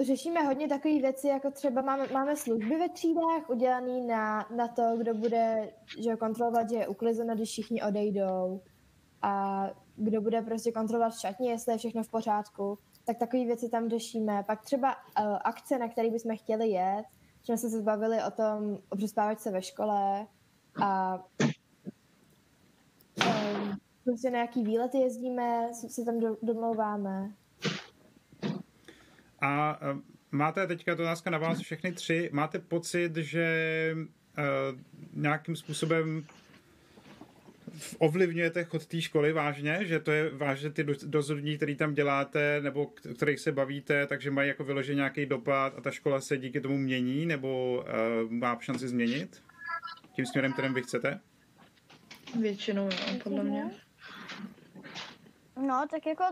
řešíme 0.00 0.42
hodně 0.42 0.68
takové 0.68 0.98
věci, 0.98 1.28
jako 1.28 1.50
třeba 1.50 1.82
máme, 1.82 2.06
máme 2.12 2.36
služby 2.36 2.78
ve 2.78 2.88
třídách 2.88 3.50
udělané 3.50 4.00
na, 4.06 4.48
na 4.56 4.68
to, 4.68 4.82
kdo 4.98 5.14
bude 5.14 5.72
že 6.02 6.16
kontrolovat, 6.16 6.70
že 6.70 6.76
je 6.76 6.88
uklizeno, 6.88 7.34
když 7.34 7.48
všichni 7.48 7.82
odejdou 7.82 8.60
a 9.22 9.64
kdo 9.96 10.20
bude 10.20 10.42
prostě 10.42 10.72
kontrolovat 10.72 11.14
v 11.14 11.20
šatně, 11.20 11.50
jestli 11.50 11.72
je 11.72 11.78
všechno 11.78 12.02
v 12.02 12.10
pořádku, 12.10 12.78
tak 13.06 13.18
takové 13.18 13.44
věci 13.44 13.68
tam 13.68 13.88
řešíme. 13.88 14.44
Pak 14.46 14.62
třeba 14.62 14.96
uh, 14.96 15.38
akce, 15.44 15.78
na 15.78 15.88
které 15.88 16.10
bychom 16.10 16.36
chtěli 16.36 16.68
jet, 16.68 17.04
že 17.46 17.56
jsme 17.56 17.70
se 17.70 17.80
zbavili 17.80 18.16
o 18.26 18.30
tom, 18.30 18.78
o 18.88 18.96
přespávačce 18.96 19.50
ve 19.50 19.62
škole 19.62 20.26
a 20.82 21.18
um, 23.26 23.76
prostě 24.04 24.30
na 24.30 24.38
jaký 24.38 24.62
výlety 24.62 24.98
jezdíme, 24.98 25.68
se 25.88 26.04
tam 26.04 26.20
do, 26.20 26.36
domlouváme. 26.42 27.32
A 29.40 29.80
uh, 29.80 29.98
máte 30.30 30.66
teďka 30.66 30.96
to 30.96 31.02
otázka 31.02 31.30
na 31.30 31.38
vás 31.38 31.58
všechny 31.58 31.92
tři. 31.92 32.30
Máte 32.32 32.58
pocit, 32.58 33.16
že 33.16 33.94
uh, 33.96 34.80
nějakým 35.12 35.56
způsobem 35.56 36.26
ovlivňujete 37.98 38.64
chod 38.64 38.86
té 38.86 39.00
školy 39.00 39.32
vážně, 39.32 39.78
že 39.82 40.00
to 40.00 40.12
je 40.12 40.30
vážně 40.30 40.70
ty 40.70 40.84
dozorní, 40.84 41.56
který 41.56 41.76
tam 41.76 41.94
děláte, 41.94 42.60
nebo 42.62 42.86
kterých 42.86 43.40
se 43.40 43.52
bavíte, 43.52 44.06
takže 44.06 44.30
mají 44.30 44.48
jako 44.48 44.64
vyložený 44.64 44.96
nějaký 44.96 45.26
dopad 45.26 45.74
a 45.78 45.80
ta 45.80 45.90
škola 45.90 46.20
se 46.20 46.38
díky 46.38 46.60
tomu 46.60 46.76
mění, 46.76 47.26
nebo 47.26 47.82
uh, 48.24 48.32
má 48.32 48.58
šanci 48.60 48.88
změnit 48.88 49.42
tím 50.16 50.26
směrem, 50.26 50.52
kterým 50.52 50.74
vy 50.74 50.82
chcete? 50.82 51.20
Většinou, 52.40 52.84
jo, 52.84 53.18
podle 53.22 53.44
mě. 53.44 53.70
No, 55.66 55.86
tak 55.90 56.06
jako 56.06 56.24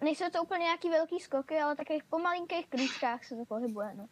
nejsou 0.00 0.24
to 0.32 0.42
úplně 0.42 0.62
nějaký 0.64 0.88
velký 0.88 1.20
skoky, 1.20 1.54
ale 1.54 1.76
takových 1.76 2.04
po 2.04 2.18
malinkých 2.18 2.66
kručkách 2.66 3.24
se 3.24 3.36
to 3.36 3.44
pohybuje, 3.44 3.88
no. 3.96 4.08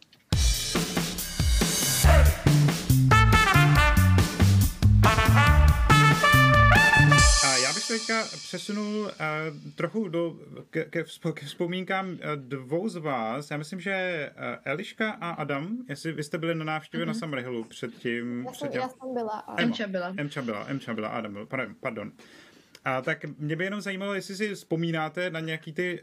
Se 7.87 7.99
teďka 7.99 8.25
přesunul 8.25 9.05
uh, 9.05 9.11
trochu 9.75 10.09
do, 10.09 10.39
ke, 10.71 10.85
ke, 10.85 11.05
ke 11.33 11.47
vzpomínkám 11.47 12.09
uh, 12.09 12.19
dvou 12.37 12.89
z 12.89 12.97
vás. 12.97 13.51
Já 13.51 13.57
myslím, 13.57 13.81
že 13.81 14.31
uh, 14.37 14.43
Eliška 14.65 15.11
a 15.11 15.31
Adam, 15.31 15.79
jestli 15.89 16.13
vy 16.13 16.25
jste 16.25 16.39
byli 16.39 16.55
na 16.55 16.65
návštěvě 16.65 17.05
mm-hmm. 17.05 17.09
na 17.09 17.15
Summerhillu 17.15 17.65
předtím. 17.65 18.39
Já 18.39 18.45
jsem, 18.45 18.53
předtím. 18.53 18.81
Já 18.81 18.89
jsem 18.89 19.15
byla. 19.15 19.33
A... 19.33 19.63
Emča 19.63 19.87
byla. 19.87 20.15
Emča 20.17 20.43
byla, 20.43 20.65
Emča 20.69 20.95
byla, 20.95 21.09
Adam 21.09 21.33
byl, 21.33 21.49
pardon. 21.81 22.13
A 22.85 23.03
tak 23.03 23.25
mě 23.39 23.57
by 23.57 23.65
jenom 23.65 23.81
zajímalo, 23.81 24.15
jestli 24.15 24.37
si 24.37 24.55
vzpomínáte 24.55 25.31
na 25.31 25.41
nějaké 25.41 25.73
ty 25.73 26.03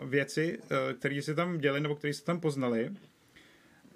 uh, 0.00 0.10
věci, 0.10 0.58
uh, 0.58 0.98
které 0.98 1.22
se 1.22 1.34
tam 1.34 1.58
děli 1.58 1.80
nebo 1.80 1.94
které 1.94 2.14
se 2.14 2.24
tam 2.24 2.40
poznali. 2.40 2.90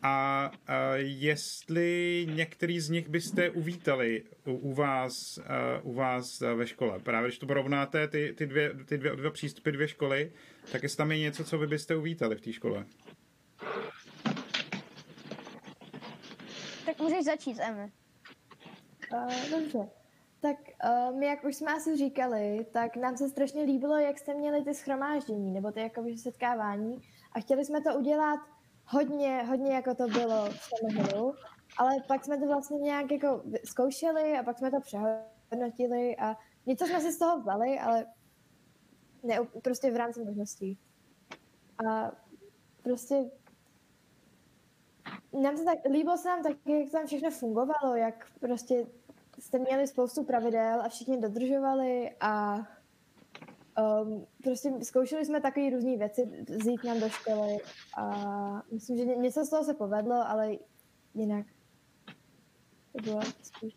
A 0.03 0.51
uh, 0.53 0.57
jestli 0.99 2.27
některý 2.35 2.81
z 2.81 2.91
nich 2.91 3.09
byste 3.09 3.51
uvítali 3.51 4.25
u, 4.47 4.53
u 4.53 4.75
vás, 4.75 5.13
uh, 5.39 5.91
u 5.91 5.95
vás 5.95 6.41
uh, 6.41 6.49
ve 6.59 6.67
škole. 6.67 6.99
Právě 6.99 7.29
když 7.29 7.39
to 7.39 7.47
porovnáte, 7.47 8.09
ty, 8.09 8.35
ty, 8.39 8.47
dvě, 8.47 8.75
ty 8.85 8.99
dvě, 8.99 9.17
dva 9.17 9.31
přístupy, 9.31 9.71
dvě 9.71 9.89
školy, 9.89 10.33
tak 10.73 10.83
jestli 10.83 10.97
tam 10.97 11.13
je 11.13 11.19
něco, 11.19 11.45
co 11.45 11.59
vy 11.59 11.67
byste 11.67 11.97
uvítali 11.97 12.37
v 12.37 12.41
té 12.41 12.53
škole. 12.53 12.87
Tak 16.87 16.99
můžeš 16.99 17.25
začít, 17.25 17.59
Emy. 17.61 17.93
Uh, 19.13 19.61
dobře. 19.61 19.89
Tak 20.41 20.57
uh, 20.85 21.19
my, 21.19 21.27
jak 21.27 21.45
už 21.45 21.57
jsme 21.57 21.73
asi 21.73 21.97
říkali, 21.97 22.67
tak 22.73 22.97
nám 22.97 23.17
se 23.17 23.29
strašně 23.29 23.63
líbilo, 23.63 23.97
jak 23.97 24.19
jste 24.19 24.35
měli 24.35 24.65
ty 24.65 24.75
schromáždění, 24.75 25.53
nebo 25.53 25.73
ty 25.73 25.81
jakoby 25.81 26.19
setkávání 26.19 26.97
a 27.33 27.41
chtěli 27.41 27.65
jsme 27.65 27.81
to 27.81 27.99
udělat 27.99 28.41
hodně, 28.89 29.43
hodně 29.43 29.75
jako 29.75 29.95
to 29.95 30.07
bylo 30.07 30.51
v 30.51 30.59
Summerhillu, 30.61 31.35
ale 31.79 31.97
pak 32.09 32.25
jsme 32.25 32.39
to 32.39 32.47
vlastně 32.47 32.79
nějak 32.79 33.11
jako 33.11 33.43
zkoušeli 33.65 34.39
a 34.39 34.43
pak 34.43 34.59
jsme 34.59 34.71
to 34.71 34.81
přehodnotili 34.81 36.17
a 36.17 36.37
něco 36.67 36.87
jsme 36.87 37.01
si 37.01 37.13
z 37.13 37.19
toho 37.19 37.41
vzali, 37.41 37.79
ale 37.79 38.07
ne, 39.23 39.39
prostě 39.63 39.91
v 39.91 39.97
rámci 39.97 40.25
možností. 40.25 40.79
A 41.87 42.13
prostě 42.83 43.31
nám 45.43 45.57
se 45.57 45.65
tak, 45.65 45.79
líbilo 45.91 46.17
se 46.17 46.29
nám 46.29 46.43
tak, 46.43 46.57
jak 46.67 46.91
tam 46.91 47.07
všechno 47.07 47.31
fungovalo, 47.31 47.95
jak 47.97 48.31
prostě 48.41 48.87
jste 49.39 49.59
měli 49.59 49.87
spoustu 49.87 50.25
pravidel 50.25 50.81
a 50.83 50.89
všichni 50.89 51.21
dodržovali 51.21 52.17
a 52.21 52.59
Um, 53.79 54.27
prostě 54.43 54.73
zkoušeli 54.83 55.25
jsme 55.25 55.41
takové 55.41 55.71
různé 55.71 55.97
věci, 55.97 56.45
zjít 56.49 56.85
nám 56.85 57.01
do 57.01 57.09
školy 57.09 57.57
a 57.97 58.63
myslím, 58.73 58.97
že 58.97 59.05
něco 59.05 59.45
z 59.45 59.51
toho 59.51 59.65
se 59.65 59.75
povedlo, 59.75 60.29
ale 60.29 60.53
jinak 61.15 61.47
to 62.93 63.03
bylo 63.03 63.21
spíš. 63.43 63.77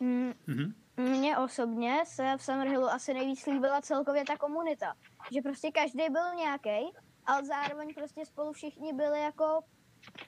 Mm, 0.00 0.32
mm-hmm. 0.48 0.74
Mně 0.96 1.38
osobně 1.38 2.02
se 2.06 2.36
v 2.36 2.42
Summerhillu 2.42 2.86
asi 2.86 3.14
nejvíc 3.14 3.46
líbila 3.46 3.80
celkově 3.80 4.24
ta 4.24 4.36
komunita. 4.36 4.94
Že 5.32 5.42
prostě 5.42 5.70
každý 5.70 6.04
byl 6.10 6.34
nějaký, 6.36 6.92
ale 7.26 7.44
zároveň 7.44 7.94
prostě 7.94 8.26
spolu 8.26 8.52
všichni 8.52 8.92
byli 8.92 9.20
jako 9.20 9.60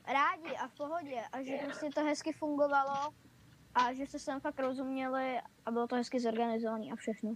rádi 0.07 0.57
a 0.57 0.69
v 0.69 0.77
pohodě 0.77 1.21
a 1.33 1.43
že 1.43 1.59
prostě 1.65 1.89
to 1.95 2.05
hezky 2.05 2.33
fungovalo 2.33 3.15
a 3.75 3.93
že 3.93 4.07
se 4.07 4.19
sem 4.19 4.41
fakt 4.41 4.61
rozuměli 4.61 5.39
a 5.67 5.71
bylo 5.71 5.87
to 5.87 5.97
hezky 5.97 6.21
zorganizované 6.21 6.87
a 6.93 6.97
všechno. 6.97 7.35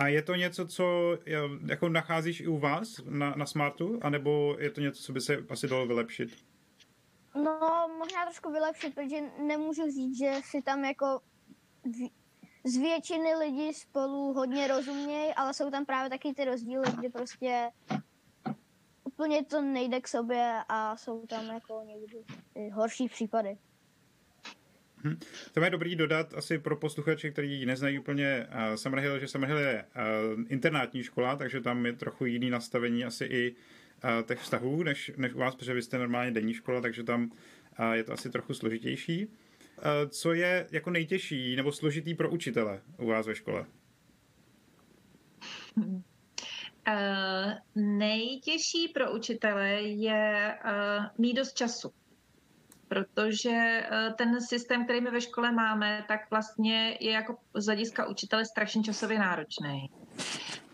A 0.00 0.08
je 0.08 0.22
to 0.22 0.34
něco, 0.34 0.66
co 0.66 1.18
jako 1.66 1.88
nacházíš 1.88 2.40
i 2.40 2.48
u 2.48 2.58
vás 2.58 3.00
na, 3.04 3.34
na 3.36 3.46
Smartu, 3.46 3.98
anebo 4.02 4.56
je 4.58 4.70
to 4.70 4.80
něco, 4.80 5.02
co 5.02 5.12
by 5.12 5.20
se 5.20 5.44
asi 5.50 5.68
dalo 5.68 5.86
vylepšit? 5.86 6.36
No, 7.34 7.88
možná 7.98 8.24
trošku 8.24 8.52
vylepšit, 8.52 8.94
protože 8.94 9.20
nemůžu 9.46 9.90
říct, 9.90 10.18
že 10.18 10.32
si 10.44 10.62
tam 10.62 10.84
jako 10.84 11.20
z 12.64 12.76
většiny 12.76 13.34
lidí 13.34 13.74
spolu 13.74 14.32
hodně 14.32 14.68
rozumějí, 14.68 15.34
ale 15.34 15.54
jsou 15.54 15.70
tam 15.70 15.86
právě 15.86 16.10
taky 16.10 16.34
ty 16.34 16.44
rozdíly, 16.44 16.92
kdy 16.98 17.08
prostě 17.08 17.70
úplně 19.04 19.44
to 19.44 19.60
nejde 19.60 20.00
k 20.00 20.08
sobě 20.08 20.54
a 20.68 20.96
jsou 20.96 21.26
tam 21.26 21.46
jako 21.46 21.82
někdy 21.86 22.24
horší 22.72 23.08
případy. 23.08 23.58
Hmm. 25.02 25.16
To 25.52 25.64
je 25.64 25.70
dobrý 25.70 25.96
dodat 25.96 26.34
asi 26.34 26.58
pro 26.58 26.76
posluchače, 26.76 27.30
kteří 27.30 27.66
neznají 27.66 27.98
úplně 27.98 28.46
uh, 28.50 28.74
Summerhill, 28.74 29.18
že 29.18 29.28
Summerhill 29.28 29.58
je 29.58 29.84
uh, 29.84 30.44
internátní 30.48 31.02
škola, 31.02 31.36
takže 31.36 31.60
tam 31.60 31.86
je 31.86 31.92
trochu 31.92 32.26
jiný 32.26 32.50
nastavení 32.50 33.04
asi 33.04 33.24
i 33.24 33.50
uh, 33.50 34.26
těch 34.26 34.38
vztahů, 34.38 34.82
než, 34.82 35.12
než 35.16 35.34
u 35.34 35.38
vás, 35.38 35.56
protože 35.56 35.74
vy 35.74 35.82
jste 35.82 35.98
normálně 35.98 36.30
denní 36.30 36.54
škola, 36.54 36.80
takže 36.80 37.02
tam 37.02 37.30
uh, 37.78 37.92
je 37.92 38.04
to 38.04 38.12
asi 38.12 38.30
trochu 38.30 38.54
složitější. 38.54 39.26
Uh, 39.26 39.32
co 40.08 40.32
je 40.32 40.66
jako 40.70 40.90
nejtěžší 40.90 41.56
nebo 41.56 41.72
složitý 41.72 42.14
pro 42.14 42.30
učitele 42.30 42.80
u 42.98 43.06
vás 43.06 43.26
ve 43.26 43.34
škole? 43.34 43.66
Uh, 45.76 47.52
nejtěžší 47.74 48.88
pro 48.94 49.12
učitele 49.12 49.82
je 49.82 50.54
uh, 50.64 51.04
mít 51.18 51.34
dost 51.34 51.52
času 51.52 51.92
protože 52.90 53.50
eh, 53.50 54.14
ten 54.18 54.40
systém, 54.40 54.84
který 54.84 55.00
my 55.00 55.10
ve 55.10 55.20
škole 55.20 55.52
máme, 55.52 56.04
tak 56.08 56.20
vlastně 56.30 56.96
je 57.00 57.12
jako 57.12 57.36
z 57.54 57.66
hlediska 57.66 58.08
učitele 58.08 58.44
strašně 58.44 58.82
časově 58.82 59.18
náročný. 59.18 59.90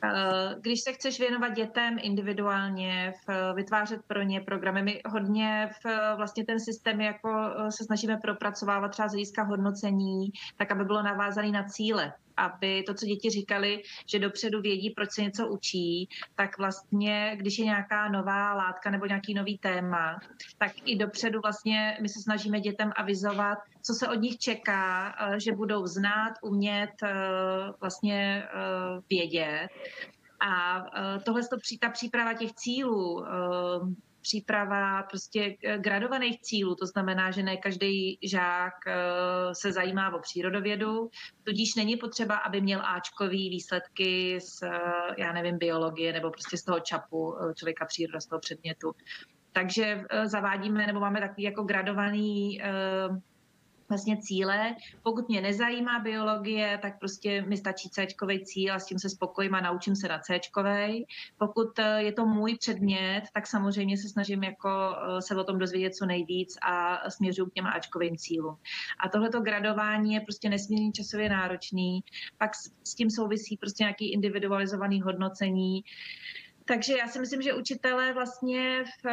Eh, 0.05 0.55
když 0.61 0.81
se 0.81 0.93
chceš 0.93 1.21
věnovat 1.21 1.49
dětem 1.49 1.97
individuálně, 2.03 3.13
vytvářet 3.55 4.01
pro 4.07 4.23
ně 4.23 4.41
programy, 4.41 4.83
my 4.83 5.01
hodně 5.07 5.71
v, 5.85 6.17
vlastně 6.17 6.45
ten 6.45 6.61
systém 6.61 7.01
jako 7.01 7.31
eh, 7.31 7.73
se 7.73 7.85
snažíme 7.85 8.17
propracovávat 8.17 8.91
třeba 8.91 9.09
z 9.09 9.13
hlediska 9.13 9.43
hodnocení, 9.43 10.31
tak 10.57 10.73
aby 10.73 10.85
bylo 10.85 11.03
navázané 11.03 11.51
na 11.51 11.65
cíle 11.65 12.13
aby 12.37 12.83
to, 12.83 12.95
co 12.95 13.07
děti 13.07 13.31
říkali, 13.31 13.83
že 14.07 14.19
dopředu 14.19 14.61
vědí, 14.61 14.91
proč 14.91 15.11
se 15.11 15.23
něco 15.23 15.49
učí, 15.49 16.09
tak 16.35 16.59
vlastně, 16.59 17.37
když 17.37 17.59
je 17.59 17.65
nějaká 17.65 18.09
nová 18.09 18.55
látka 18.55 18.91
nebo 18.91 19.07
nějaký 19.07 19.35
nový 19.35 19.59
téma, 19.59 20.19
tak 20.59 20.73
i 20.85 20.97
dopředu 20.97 21.41
vlastně 21.41 21.99
my 22.03 22.09
se 22.09 22.23
snažíme 22.23 22.61
dětem 22.61 22.93
avizovat, 22.97 23.59
co 23.83 23.95
se 23.95 24.09
od 24.09 24.15
nich 24.15 24.39
čeká, 24.39 25.15
eh, 25.21 25.41
že 25.41 25.53
budou 25.53 25.87
znát, 25.87 26.33
umět, 26.43 26.91
eh, 27.03 27.15
vlastně 27.81 28.43
eh, 28.45 29.01
vědět. 29.11 29.69
A 30.41 30.85
tohle 31.25 31.43
ta 31.81 31.89
příprava 31.91 32.35
těch 32.35 32.53
cílů, 32.53 33.25
příprava 34.27 35.03
prostě 35.03 35.57
eh, 35.65 35.79
gradovaných 35.79 36.41
cílů, 36.41 36.75
to 36.75 36.87
znamená, 36.87 37.31
že 37.31 37.43
ne 37.43 37.57
každý 37.57 38.19
žák 38.23 38.75
eh, 38.87 38.95
se 39.53 39.73
zajímá 39.73 40.15
o 40.15 40.19
přírodovědu, 40.19 41.11
tudíž 41.45 41.75
není 41.75 41.97
potřeba, 41.97 42.37
aby 42.37 42.61
měl 42.61 42.83
Ačkový 42.85 43.51
výsledky 43.51 44.41
z, 44.41 44.63
eh, 44.63 44.71
já 45.19 45.33
nevím, 45.33 45.59
biologie 45.59 46.13
nebo 46.13 46.31
prostě 46.31 46.57
z 46.57 46.65
toho 46.65 46.81
čapu 46.81 47.35
člověka 47.55 47.87
příroda, 47.87 48.21
z 48.21 48.27
toho 48.27 48.41
předmětu. 48.41 48.93
Takže 49.53 50.05
zavádíme, 50.25 50.87
nebo 50.87 51.01
máme 51.01 51.21
takový 51.21 51.43
jako 51.43 51.63
gradovaný 51.63 52.61
vlastně 53.89 54.17
cíle. 54.17 54.77
Pokud 55.03 55.29
mě 55.29 55.41
nezajímá 55.41 55.99
biologie, 55.99 56.79
tak 56.83 56.99
prostě 56.99 57.43
mi 57.43 57.57
stačí 57.57 57.91
C 57.91 58.07
cíl 58.45 58.75
a 58.75 58.79
s 58.79 58.87
tím 58.87 58.99
se 58.99 59.11
spokojím 59.11 59.55
a 59.55 59.61
naučím 59.61 59.97
se 59.97 60.09
na 60.09 60.19
C. 60.19 60.41
Pokud 61.39 61.79
eh, 61.79 62.03
je 62.03 62.13
to 62.13 62.27
můj 62.27 62.57
předmět, 62.59 63.23
tak 63.35 63.47
samozřejmě 63.47 63.97
se 63.99 64.09
snažím 64.09 64.45
jako 64.45 64.69
eh, 64.69 65.23
se 65.23 65.37
o 65.37 65.45
tom 65.45 65.59
dozvědět 65.59 65.95
co 65.95 66.07
nejvíc 66.07 66.59
a 66.63 67.11
směřuju 67.11 67.51
k 67.51 67.55
těm 67.55 67.67
Ačkovým 67.67 68.17
cílům. 68.17 68.57
A 69.01 69.09
tohleto 69.09 69.41
gradování 69.41 70.15
je 70.15 70.21
prostě 70.21 70.49
nesmírně 70.49 70.93
časově 70.93 71.29
náročný. 71.29 72.01
Pak 72.39 72.51
s 72.85 72.95
tím 72.95 73.11
souvisí 73.11 73.57
prostě 73.57 73.85
nějaký 73.85 74.13
individualizovaný 74.13 75.03
hodnocení. 75.03 75.85
Takže 76.65 76.99
já 76.99 77.09
si 77.09 77.19
myslím, 77.19 77.43
že 77.43 77.55
učitelé 77.55 78.13
vlastně 78.13 78.85
v 78.85 79.07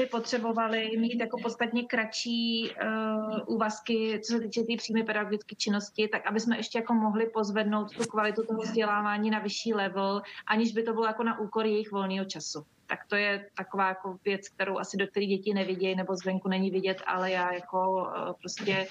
by 0.00 0.06
potřebovali 0.06 0.96
mít 0.98 1.20
jako 1.20 1.36
podstatně 1.42 1.82
kratší 1.82 2.70
uh, 2.70 3.54
úvazky, 3.54 4.20
co 4.24 4.32
se 4.32 4.40
týče 4.40 4.60
té 4.60 4.66
tý 4.66 4.76
přímé 4.76 5.02
pedagogické 5.02 5.56
činnosti, 5.56 6.08
tak 6.08 6.26
aby 6.26 6.40
jsme 6.40 6.56
ještě 6.56 6.78
jako 6.78 6.94
mohli 6.94 7.26
pozvednout 7.26 7.96
tu 7.96 8.04
kvalitu 8.04 8.46
toho 8.46 8.60
vzdělávání 8.60 9.30
na 9.30 9.38
vyšší 9.38 9.74
level, 9.74 10.22
aniž 10.46 10.72
by 10.72 10.82
to 10.82 10.92
bylo 10.92 11.06
jako 11.06 11.22
na 11.24 11.40
úkor 11.40 11.66
jejich 11.66 11.92
volného 11.92 12.24
času. 12.24 12.64
Tak 12.86 12.98
to 13.08 13.16
je 13.16 13.46
taková 13.56 13.88
jako 13.88 14.18
věc, 14.24 14.48
kterou 14.48 14.78
asi 14.78 14.96
do 14.96 15.06
které 15.06 15.26
děti 15.26 15.54
nevidějí 15.54 15.96
nebo 15.96 16.16
zvenku 16.16 16.48
není 16.48 16.70
vidět, 16.70 17.02
ale 17.06 17.30
já 17.30 17.52
jako 17.52 17.90
uh, 17.90 18.32
prostě 18.40 18.86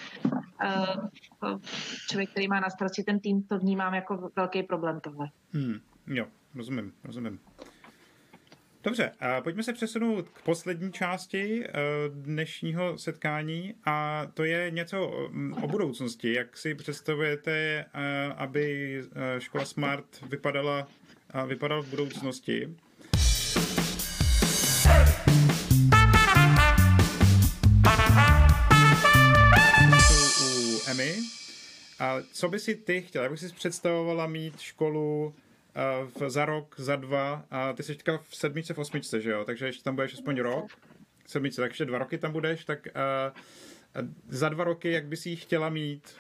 uh, 1.44 1.60
člověk, 2.10 2.32
který 2.32 2.48
má 2.48 2.60
na 2.60 2.70
starosti 2.70 3.04
ten 3.04 3.20
tým, 3.20 3.44
to 3.44 3.60
vnímám 3.60 3.94
jako 3.94 4.32
velký 4.36 4.64
problém 4.64 5.00
tohle. 5.00 5.30
Hmm, 5.54 5.80
jo, 6.08 6.26
rozumím, 6.56 6.94
rozumím. 7.04 7.40
Dobře, 8.84 9.12
pojďme 9.44 9.64
se 9.64 9.74
přesunout 9.74 10.30
k 10.30 10.42
poslední 10.42 10.92
části 10.92 11.66
eh, 11.66 11.72
dnešního 12.10 12.98
setkání 12.98 13.74
a 13.86 14.26
to 14.34 14.44
je 14.44 14.72
něco 14.72 15.28
mm, 15.30 15.54
o 15.54 15.68
budoucnosti. 15.68 16.34
Jak 16.34 16.58
si 16.58 16.76
představujete, 16.76 17.52
eh, 17.52 18.34
aby 18.38 18.98
eh, 19.02 19.42
škola 19.42 19.66
Smart 19.66 20.06
vypadala, 20.30 20.88
vypadala 21.48 21.82
v 21.82 21.88
budoucnosti? 21.88 22.76
U 30.44 30.82
Emmy. 30.88 31.16
A 32.00 32.18
co 32.32 32.50
by 32.50 32.60
si 32.60 32.76
ty 32.76 33.02
chtěla? 33.02 33.24
Jak 33.24 33.32
by 33.32 33.38
si 33.38 33.54
představovala 33.54 34.28
mít 34.28 34.60
školu 34.60 35.34
za 36.28 36.46
rok, 36.46 36.80
za 36.80 36.96
dva 36.96 37.46
a 37.52 37.74
ty 37.74 37.84
jsi 37.84 37.96
teďka 37.96 38.18
v 38.18 38.36
sedmičce, 38.36 38.74
v 38.74 38.78
osmičce, 38.78 39.22
že 39.22 39.32
jo? 39.32 39.46
Takže 39.46 39.66
ještě 39.66 39.84
tam 39.84 39.96
budeš 39.96 40.14
aspoň 40.14 40.40
rok. 40.40 40.72
V 41.26 41.32
sedmičce, 41.32 41.62
tak 41.62 41.72
ještě 41.72 41.86
dva 41.86 41.98
roky 41.98 42.18
tam 42.18 42.32
budeš, 42.32 42.66
tak 42.66 42.80
uh, 42.86 44.04
za 44.30 44.50
dva 44.50 44.64
roky, 44.64 44.92
jak 44.92 45.06
bys 45.06 45.26
ji 45.26 45.36
chtěla 45.36 45.70
mít? 45.70 46.16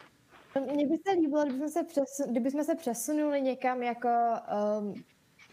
Mně 0.73 0.87
by 0.87 0.97
se 0.97 1.11
líbilo, 1.11 1.43
kdybychom 1.43 1.69
se, 1.69 1.83
přesun, 1.83 2.31
kdybychom 2.31 2.63
se 2.63 2.75
přesunuli 2.75 3.41
někam 3.41 3.83
jako, 3.83 4.09
um, 4.79 4.93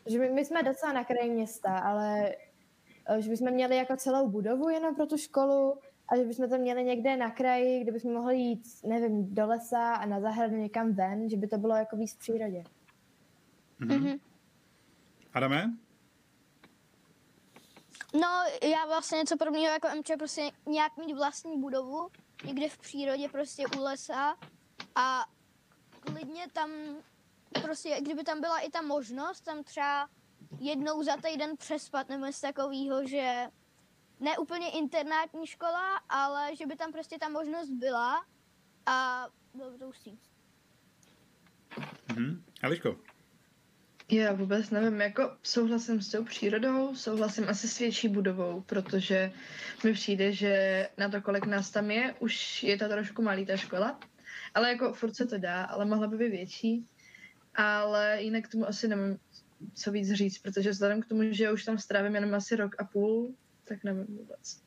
že 0.06 0.18
my, 0.18 0.30
my 0.30 0.44
jsme 0.44 0.62
docela 0.62 0.92
na 0.92 1.04
kraji 1.04 1.30
města, 1.30 1.78
ale 1.78 2.34
uh, 3.10 3.16
že 3.16 3.30
bychom 3.30 3.50
měli 3.50 3.76
jako 3.76 3.96
celou 3.96 4.28
budovu 4.28 4.68
jenom 4.68 4.94
pro 4.94 5.06
tu 5.06 5.16
školu 5.16 5.78
a 6.08 6.16
že 6.16 6.24
bychom 6.24 6.48
to 6.48 6.58
měli 6.58 6.84
někde 6.84 7.16
na 7.16 7.30
kraji, 7.30 7.80
kde 7.80 7.92
bychom 7.92 8.12
mohli 8.12 8.36
jít, 8.36 8.62
nevím, 8.84 9.34
do 9.34 9.46
lesa 9.46 9.94
a 9.94 10.06
na 10.06 10.20
zahradu 10.20 10.56
někam 10.56 10.92
ven, 10.92 11.28
že 11.28 11.36
by 11.36 11.46
to 11.46 11.58
bylo 11.58 11.76
jako 11.76 11.96
víc 11.96 12.14
v 12.14 12.18
přírodě. 12.18 12.64
Mm-hmm. 13.80 14.00
Mm-hmm. 14.00 14.20
Adame? 15.34 15.70
No, 18.14 18.28
já 18.62 18.86
vlastně 18.86 19.18
něco 19.18 19.36
podobného 19.36 19.66
jako 19.66 19.88
MČ, 19.98 20.10
prostě 20.18 20.50
nějak 20.66 20.96
mít 20.96 21.14
vlastní 21.14 21.60
budovu, 21.60 22.08
někde 22.44 22.68
v 22.68 22.78
přírodě, 22.78 23.28
prostě 23.28 23.64
u 23.78 23.82
lesa 23.82 24.36
a 24.94 25.26
klidně 26.00 26.46
tam, 26.52 26.70
prostě 27.62 27.98
kdyby 28.00 28.24
tam 28.24 28.40
byla 28.40 28.58
i 28.58 28.70
ta 28.70 28.82
možnost, 28.82 29.40
tam 29.40 29.64
třeba 29.64 30.08
jednou 30.58 31.02
za 31.02 31.16
týden 31.16 31.56
přespat 31.56 32.08
nebo 32.08 32.26
něco 32.26 32.40
takového, 32.40 33.06
že 33.06 33.46
ne 34.20 34.38
úplně 34.38 34.70
internátní 34.70 35.46
škola, 35.46 35.96
ale 36.08 36.56
že 36.56 36.66
by 36.66 36.76
tam 36.76 36.92
prostě 36.92 37.18
ta 37.18 37.28
možnost 37.28 37.70
byla 37.70 38.26
a 38.86 39.26
bylo 39.54 39.70
by 39.70 39.78
to 39.78 39.88
už 39.88 40.08
Mhm. 42.08 42.44
Eliško? 42.62 42.96
Já 44.10 44.32
vůbec 44.32 44.70
nevím, 44.70 45.00
jako 45.00 45.36
souhlasím 45.42 46.02
s 46.02 46.10
tou 46.10 46.24
přírodou, 46.24 46.94
souhlasím 46.94 47.48
asi 47.48 47.68
s 47.68 47.78
větší 47.78 48.08
budovou, 48.08 48.60
protože 48.60 49.32
mi 49.84 49.92
přijde, 49.92 50.32
že 50.32 50.88
na 50.98 51.08
to, 51.08 51.22
kolik 51.22 51.46
nás 51.46 51.70
tam 51.70 51.90
je, 51.90 52.14
už 52.18 52.62
je 52.62 52.76
ta 52.76 52.88
trošku 52.88 53.22
malý 53.22 53.46
ta 53.46 53.56
škola, 53.56 54.00
ale 54.54 54.68
jako 54.68 54.92
furt 54.92 55.16
se 55.16 55.26
to 55.26 55.38
dá, 55.38 55.64
ale 55.64 55.84
mohla 55.84 56.06
by 56.06 56.16
být 56.16 56.30
větší, 56.30 56.86
ale 57.54 58.16
jinak 58.22 58.44
k 58.44 58.52
tomu 58.52 58.68
asi 58.68 58.88
nevím, 58.88 59.18
co 59.74 59.92
víc 59.92 60.12
říct, 60.12 60.38
protože 60.38 60.70
vzhledem 60.70 61.02
k 61.02 61.06
tomu, 61.06 61.22
že 61.30 61.52
už 61.52 61.64
tam 61.64 61.78
strávím 61.78 62.14
jenom 62.14 62.34
asi 62.34 62.56
rok 62.56 62.76
a 62.78 62.84
půl, 62.84 63.34
tak 63.64 63.84
nevím 63.84 64.06
vůbec. 64.06 64.65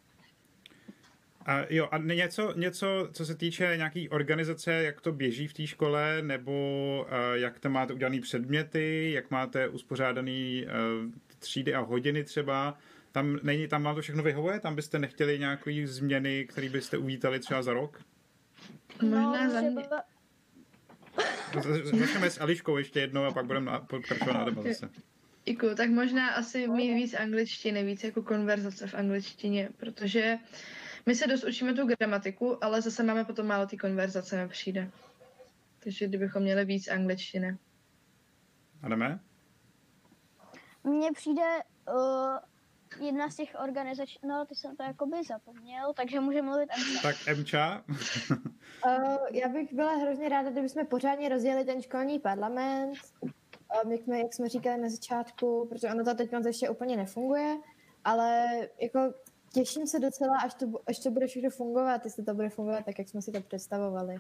A 1.50 1.66
jo, 1.70 1.88
a 1.92 1.98
něco, 1.98 2.54
něco, 2.56 3.10
co 3.14 3.26
se 3.26 3.36
týče 3.36 3.74
nějaký 3.78 4.10
organizace, 4.10 4.74
jak 4.74 5.02
to 5.02 5.12
běží 5.12 5.48
v 5.48 5.54
té 5.54 5.68
škole, 5.68 6.22
nebo 6.22 6.52
uh, 7.08 7.34
jak 7.34 7.60
tam 7.60 7.72
máte 7.72 7.94
udělané 7.94 8.22
předměty, 8.22 9.12
jak 9.14 9.32
máte 9.32 9.68
uspořádaný 9.68 10.66
uh, 10.66 11.12
třídy 11.40 11.74
a 11.74 11.80
hodiny 11.80 12.24
třeba, 12.24 12.78
tam 13.12 13.40
není, 13.44 13.68
tam 13.68 13.84
vám 13.84 13.96
to 13.96 14.02
všechno 14.02 14.24
vyhovuje? 14.24 14.60
Tam 14.60 14.76
byste 14.76 15.00
nechtěli 15.00 15.40
nějaké 15.40 15.88
změny, 15.88 16.46
které 16.50 16.70
byste 16.70 16.98
uvítali 16.98 17.40
třeba 17.40 17.62
za 17.62 17.74
rok? 17.74 18.02
Možná 19.02 19.46
no, 19.46 19.52
za 19.52 19.62
mě. 19.62 19.84
Začneme 21.84 22.30
s 22.30 22.42
Ališkou 22.42 22.78
ještě 22.78 23.00
jednou 23.00 23.24
a 23.24 23.32
pak 23.32 23.46
budeme 23.46 23.72
pokračovat 23.88 24.34
na 24.34 24.46
debatu 24.46 24.68
zase. 24.68 24.90
Děkuju, 25.46 25.76
tak 25.76 25.90
možná 25.90 26.30
asi 26.30 26.68
mít 26.68 26.94
víc 26.94 27.14
angličtiny, 27.14 27.84
víc 27.84 28.04
jako 28.04 28.22
konverzace 28.22 28.88
v 28.88 28.94
angličtině, 28.94 29.70
protože 29.78 30.34
uh, 30.34 30.79
my 31.06 31.16
se 31.16 31.28
dost 31.28 31.44
učíme 31.44 31.74
tu 31.74 31.88
gramatiku, 31.88 32.64
ale 32.64 32.82
zase 32.82 33.04
máme 33.04 33.26
potom 33.26 33.48
málo 33.48 33.66
ty 33.66 33.78
konverzace, 33.78 34.44
mi 34.44 34.50
přijde. 34.50 34.92
Takže 35.84 36.08
kdybychom 36.08 36.42
měli 36.42 36.66
víc 36.66 36.88
angličtiny. 36.88 37.58
Adame? 38.84 39.20
Mně 40.84 41.12
přijde 41.12 41.44
uh, 41.88 43.06
jedna 43.08 43.30
z 43.30 43.36
těch 43.36 43.56
organizací, 43.64 44.20
no 44.28 44.46
ty 44.46 44.56
jsem 44.56 44.76
to 44.76 44.84
jako 44.84 45.06
by 45.06 45.24
zapomněl, 45.24 45.94
takže 45.94 46.20
může 46.20 46.42
mluvit 46.42 46.70
Emča. 46.78 47.02
Tak 47.02 47.16
Emča? 47.28 47.84
uh, 48.86 49.18
já 49.32 49.48
bych 49.50 49.74
byla 49.74 49.96
hrozně 49.96 50.30
ráda, 50.30 50.50
kdybychom 50.50 50.86
pořádně 50.86 51.30
rozjeli 51.30 51.66
ten 51.66 51.82
školní 51.82 52.20
parlament, 52.20 52.98
um, 53.22 53.92
jak, 53.92 54.02
jsme, 54.02 54.20
jak 54.20 54.34
jsme 54.34 54.50
říkali 54.50 54.82
na 54.82 54.90
začátku, 54.90 55.68
protože 55.70 55.88
ono 55.88 56.04
to 56.04 56.16
teď 56.16 56.30
ještě 56.46 56.70
úplně 56.70 56.98
nefunguje, 56.98 57.58
ale 58.04 58.48
jako 58.82 59.14
Těším 59.54 59.88
se 59.88 60.00
docela, 60.00 60.38
až 60.38 60.54
to, 60.54 60.66
až 60.88 61.00
to 61.00 61.12
bude 61.12 61.28
všechno 61.28 61.50
fungovat, 61.50 62.06
jestli 62.06 62.24
to 62.24 62.34
bude 62.34 62.50
fungovat 62.50 62.86
tak, 62.86 63.00
jak 63.00 63.10
jsme 63.10 63.22
si 63.22 63.32
to 63.32 63.42
představovali. 63.42 64.16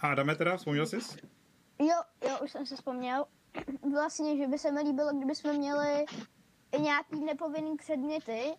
A 0.00 0.14
dáme 0.14 0.34
teda, 0.36 0.56
vzpomněl 0.56 0.86
jsi? 0.86 0.96
Jo, 1.78 2.02
jo, 2.28 2.38
už 2.44 2.52
jsem 2.52 2.66
se 2.66 2.76
vzpomněl. 2.76 3.26
Vlastně, 3.92 4.36
že 4.36 4.46
by 4.46 4.58
se 4.58 4.72
mi 4.72 4.80
líbilo, 4.80 5.12
kdyby 5.12 5.34
jsme 5.34 5.52
měli 5.52 6.04
i 6.72 6.80
nějaký 6.82 7.24
nepovinný 7.24 7.76
předměty. 7.76 8.54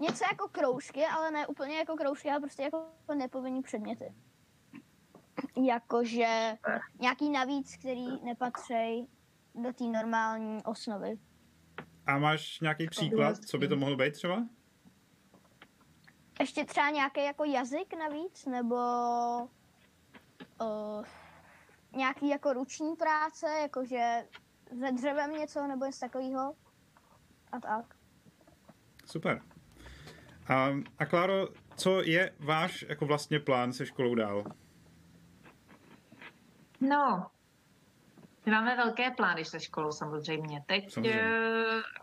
Něco 0.00 0.24
jako 0.32 0.48
kroužky, 0.48 1.04
ale 1.06 1.30
ne 1.30 1.46
úplně 1.46 1.76
jako 1.76 1.96
kroužky, 1.96 2.30
ale 2.30 2.40
prostě 2.40 2.62
jako 2.62 2.86
nepovinný 3.14 3.62
předměty. 3.62 4.14
Jakože 5.64 6.58
nějaký 7.00 7.30
navíc, 7.30 7.76
který 7.76 8.24
nepatří 8.24 9.08
do 9.54 9.72
té 9.72 9.84
normální 9.84 10.64
osnovy. 10.64 11.18
A 12.08 12.18
máš 12.18 12.60
nějaký 12.60 12.88
příklad, 12.88 13.36
co 13.38 13.58
by 13.58 13.68
to 13.68 13.76
mohlo 13.76 13.96
být 13.96 14.14
třeba? 14.14 14.46
Ještě 16.40 16.64
třeba 16.64 16.90
nějaký 16.90 17.24
jako 17.24 17.44
jazyk 17.44 17.94
navíc, 17.98 18.46
nebo 18.46 18.76
uh, 20.60 21.04
nějaký 21.96 22.28
jako 22.28 22.52
ruční 22.52 22.96
práce, 22.96 23.46
jakože 23.62 24.24
ze 24.70 24.92
dřevem 24.92 25.32
něco, 25.32 25.66
nebo 25.66 25.84
něco 25.84 26.00
takového. 26.00 26.54
A 27.52 27.60
tak. 27.60 27.94
Super. 29.06 29.42
A, 30.48 30.68
a 30.98 31.06
Kláro, 31.06 31.48
co 31.76 32.02
je 32.02 32.34
váš 32.38 32.84
jako 32.88 33.06
vlastně 33.06 33.40
plán 33.40 33.72
se 33.72 33.86
školou 33.86 34.14
dál? 34.14 34.44
No, 36.80 37.26
my 38.48 38.54
máme 38.54 38.76
velké 38.76 39.10
plány 39.10 39.44
se 39.44 39.60
školou 39.60 39.92
samozřejmě. 39.92 40.62
Teď 40.66 40.92
samozřejmě. 40.92 41.22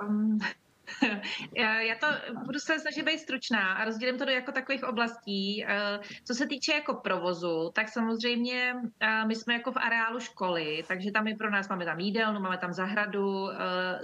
Um, 0.01 0.39
Já 1.87 1.95
to 1.99 2.07
budu 2.45 2.59
se 2.59 2.79
snažit 2.79 3.03
být 3.03 3.19
stručná 3.19 3.73
a 3.73 3.85
rozdělím 3.85 4.17
to 4.17 4.25
do 4.25 4.31
jako 4.31 4.51
takových 4.51 4.83
oblastí. 4.83 5.65
Eh, 5.65 5.99
co 6.23 6.33
se 6.33 6.47
týče 6.47 6.73
jako 6.73 6.93
provozu, 6.93 7.71
tak 7.73 7.89
samozřejmě 7.89 8.75
eh, 8.99 9.25
my 9.25 9.35
jsme 9.35 9.53
jako 9.53 9.71
v 9.71 9.77
areálu 9.77 10.19
školy, 10.19 10.83
takže 10.87 11.11
tam 11.11 11.27
je 11.27 11.35
pro 11.35 11.49
nás, 11.49 11.69
máme 11.69 11.85
tam 11.85 11.99
jídelnu, 11.99 12.39
máme 12.39 12.57
tam 12.57 12.73
zahradu, 12.73 13.49
eh, 13.51 13.55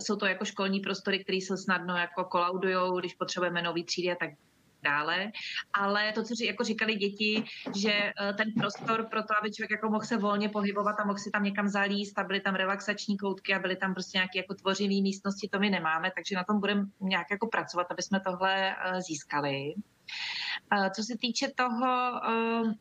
jsou 0.01 0.15
to 0.15 0.25
jako 0.25 0.45
školní 0.45 0.79
prostory, 0.79 1.23
které 1.23 1.39
se 1.41 1.57
snadno 1.57 1.97
jako 1.97 2.23
kolaudujou, 2.23 2.99
když 2.99 3.13
potřebujeme 3.13 3.61
nový 3.61 3.83
třídy 3.83 4.11
a 4.11 4.15
tak 4.15 4.29
dále. 4.83 5.31
Ale 5.73 6.11
to, 6.11 6.23
co 6.23 6.33
jako 6.43 6.63
říkali 6.63 6.95
děti, 6.95 7.43
že 7.75 7.91
eh, 7.93 8.33
ten 8.33 8.47
prostor 8.59 9.07
pro 9.11 9.23
to, 9.23 9.37
aby 9.39 9.51
člověk 9.51 9.71
jako 9.71 9.89
mohl 9.89 10.05
se 10.05 10.17
volně 10.17 10.49
pohybovat 10.49 10.95
a 10.99 11.05
mohl 11.05 11.19
si 11.19 11.31
tam 11.31 11.43
někam 11.43 11.67
zalíst 11.67 12.19
a 12.19 12.23
byly 12.23 12.39
tam 12.39 12.55
relaxační 12.55 13.17
koutky 13.17 13.53
a 13.53 13.59
byly 13.59 13.75
tam 13.75 13.93
prostě 13.93 14.17
nějaké 14.17 14.39
jako 14.39 14.53
tvořivé 14.53 15.01
místnosti, 15.01 15.49
to 15.51 15.59
my 15.59 15.69
nemáme, 15.69 16.11
takže 16.15 16.35
na 16.35 16.43
tom 16.43 16.59
budeme 16.59 16.85
nějak 16.99 17.27
jako 17.31 17.47
pracovat, 17.47 17.87
aby 17.91 18.01
jsme 18.01 18.19
tohle 18.19 18.71
eh, 18.71 19.01
získali. 19.01 19.73
Eh, 20.73 20.89
co 20.89 21.03
se 21.03 21.17
týče 21.21 21.47
toho, 21.55 22.21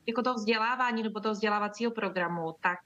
jako 0.06 0.22
toho 0.22 0.34
vzdělávání 0.34 1.02
nebo 1.02 1.20
toho 1.20 1.32
vzdělávacího 1.32 1.90
programu, 1.90 2.54
tak 2.60 2.78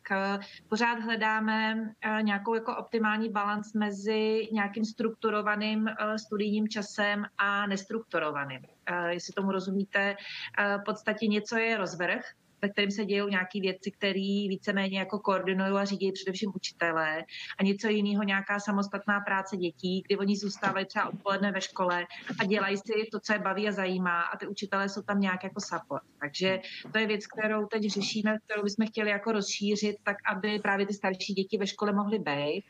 pořád 0.69 0.95
hledáme 1.01 1.77
nějakou 2.21 2.55
jako 2.55 2.77
optimální 2.77 3.29
balans 3.29 3.73
mezi 3.73 4.49
nějakým 4.53 4.85
strukturovaným 4.85 5.87
studijním 6.17 6.69
časem 6.69 7.25
a 7.39 7.67
nestrukturovaným. 7.67 8.61
Jestli 9.09 9.33
tomu 9.33 9.53
rozumíte, 9.53 10.17
v 10.59 10.85
podstatě 10.85 11.27
něco 11.27 11.57
je 11.57 11.77
rozvrh, 11.77 12.25
ve 12.65 12.69
kterým 12.69 12.91
se 12.91 13.05
dějou 13.05 13.29
nějaké 13.29 13.61
věci, 13.61 13.91
které 13.91 14.49
víceméně 14.49 14.99
jako 14.99 15.19
koordinují 15.19 15.73
a 15.73 15.85
řídí 15.85 16.13
především 16.13 16.53
učitelé 16.55 17.25
a 17.59 17.63
něco 17.63 17.89
jiného, 17.89 18.23
nějaká 18.23 18.61
samostatná 18.61 19.21
práce 19.21 19.57
dětí, 19.57 20.03
kdy 20.07 20.17
oni 20.17 20.37
zůstávají 20.37 20.87
třeba 20.87 21.09
odpoledne 21.09 21.53
ve 21.53 21.61
škole 21.61 22.07
a 22.41 22.45
dělají 22.45 22.77
si 22.77 22.93
to, 23.13 23.21
co 23.21 23.33
je 23.33 23.39
baví 23.39 23.69
a 23.69 23.73
zajímá 23.73 24.23
a 24.23 24.37
ty 24.37 24.47
učitelé 24.47 24.89
jsou 24.89 25.03
tam 25.03 25.21
nějak 25.21 25.45
jako 25.45 25.61
support. 25.61 26.05
Takže 26.21 26.61
to 26.93 26.99
je 26.99 27.07
věc, 27.07 27.27
kterou 27.27 27.67
teď 27.67 27.83
řešíme, 27.91 28.37
kterou 28.45 28.63
bychom 28.63 28.87
chtěli 28.87 29.11
jako 29.11 29.33
rozšířit, 29.33 29.97
tak 30.03 30.17
aby 30.33 30.59
právě 30.59 30.87
ty 30.87 30.95
starší 30.95 31.33
děti 31.33 31.59
ve 31.59 31.67
škole 31.67 31.93
mohly 31.93 32.19
být. 32.19 32.65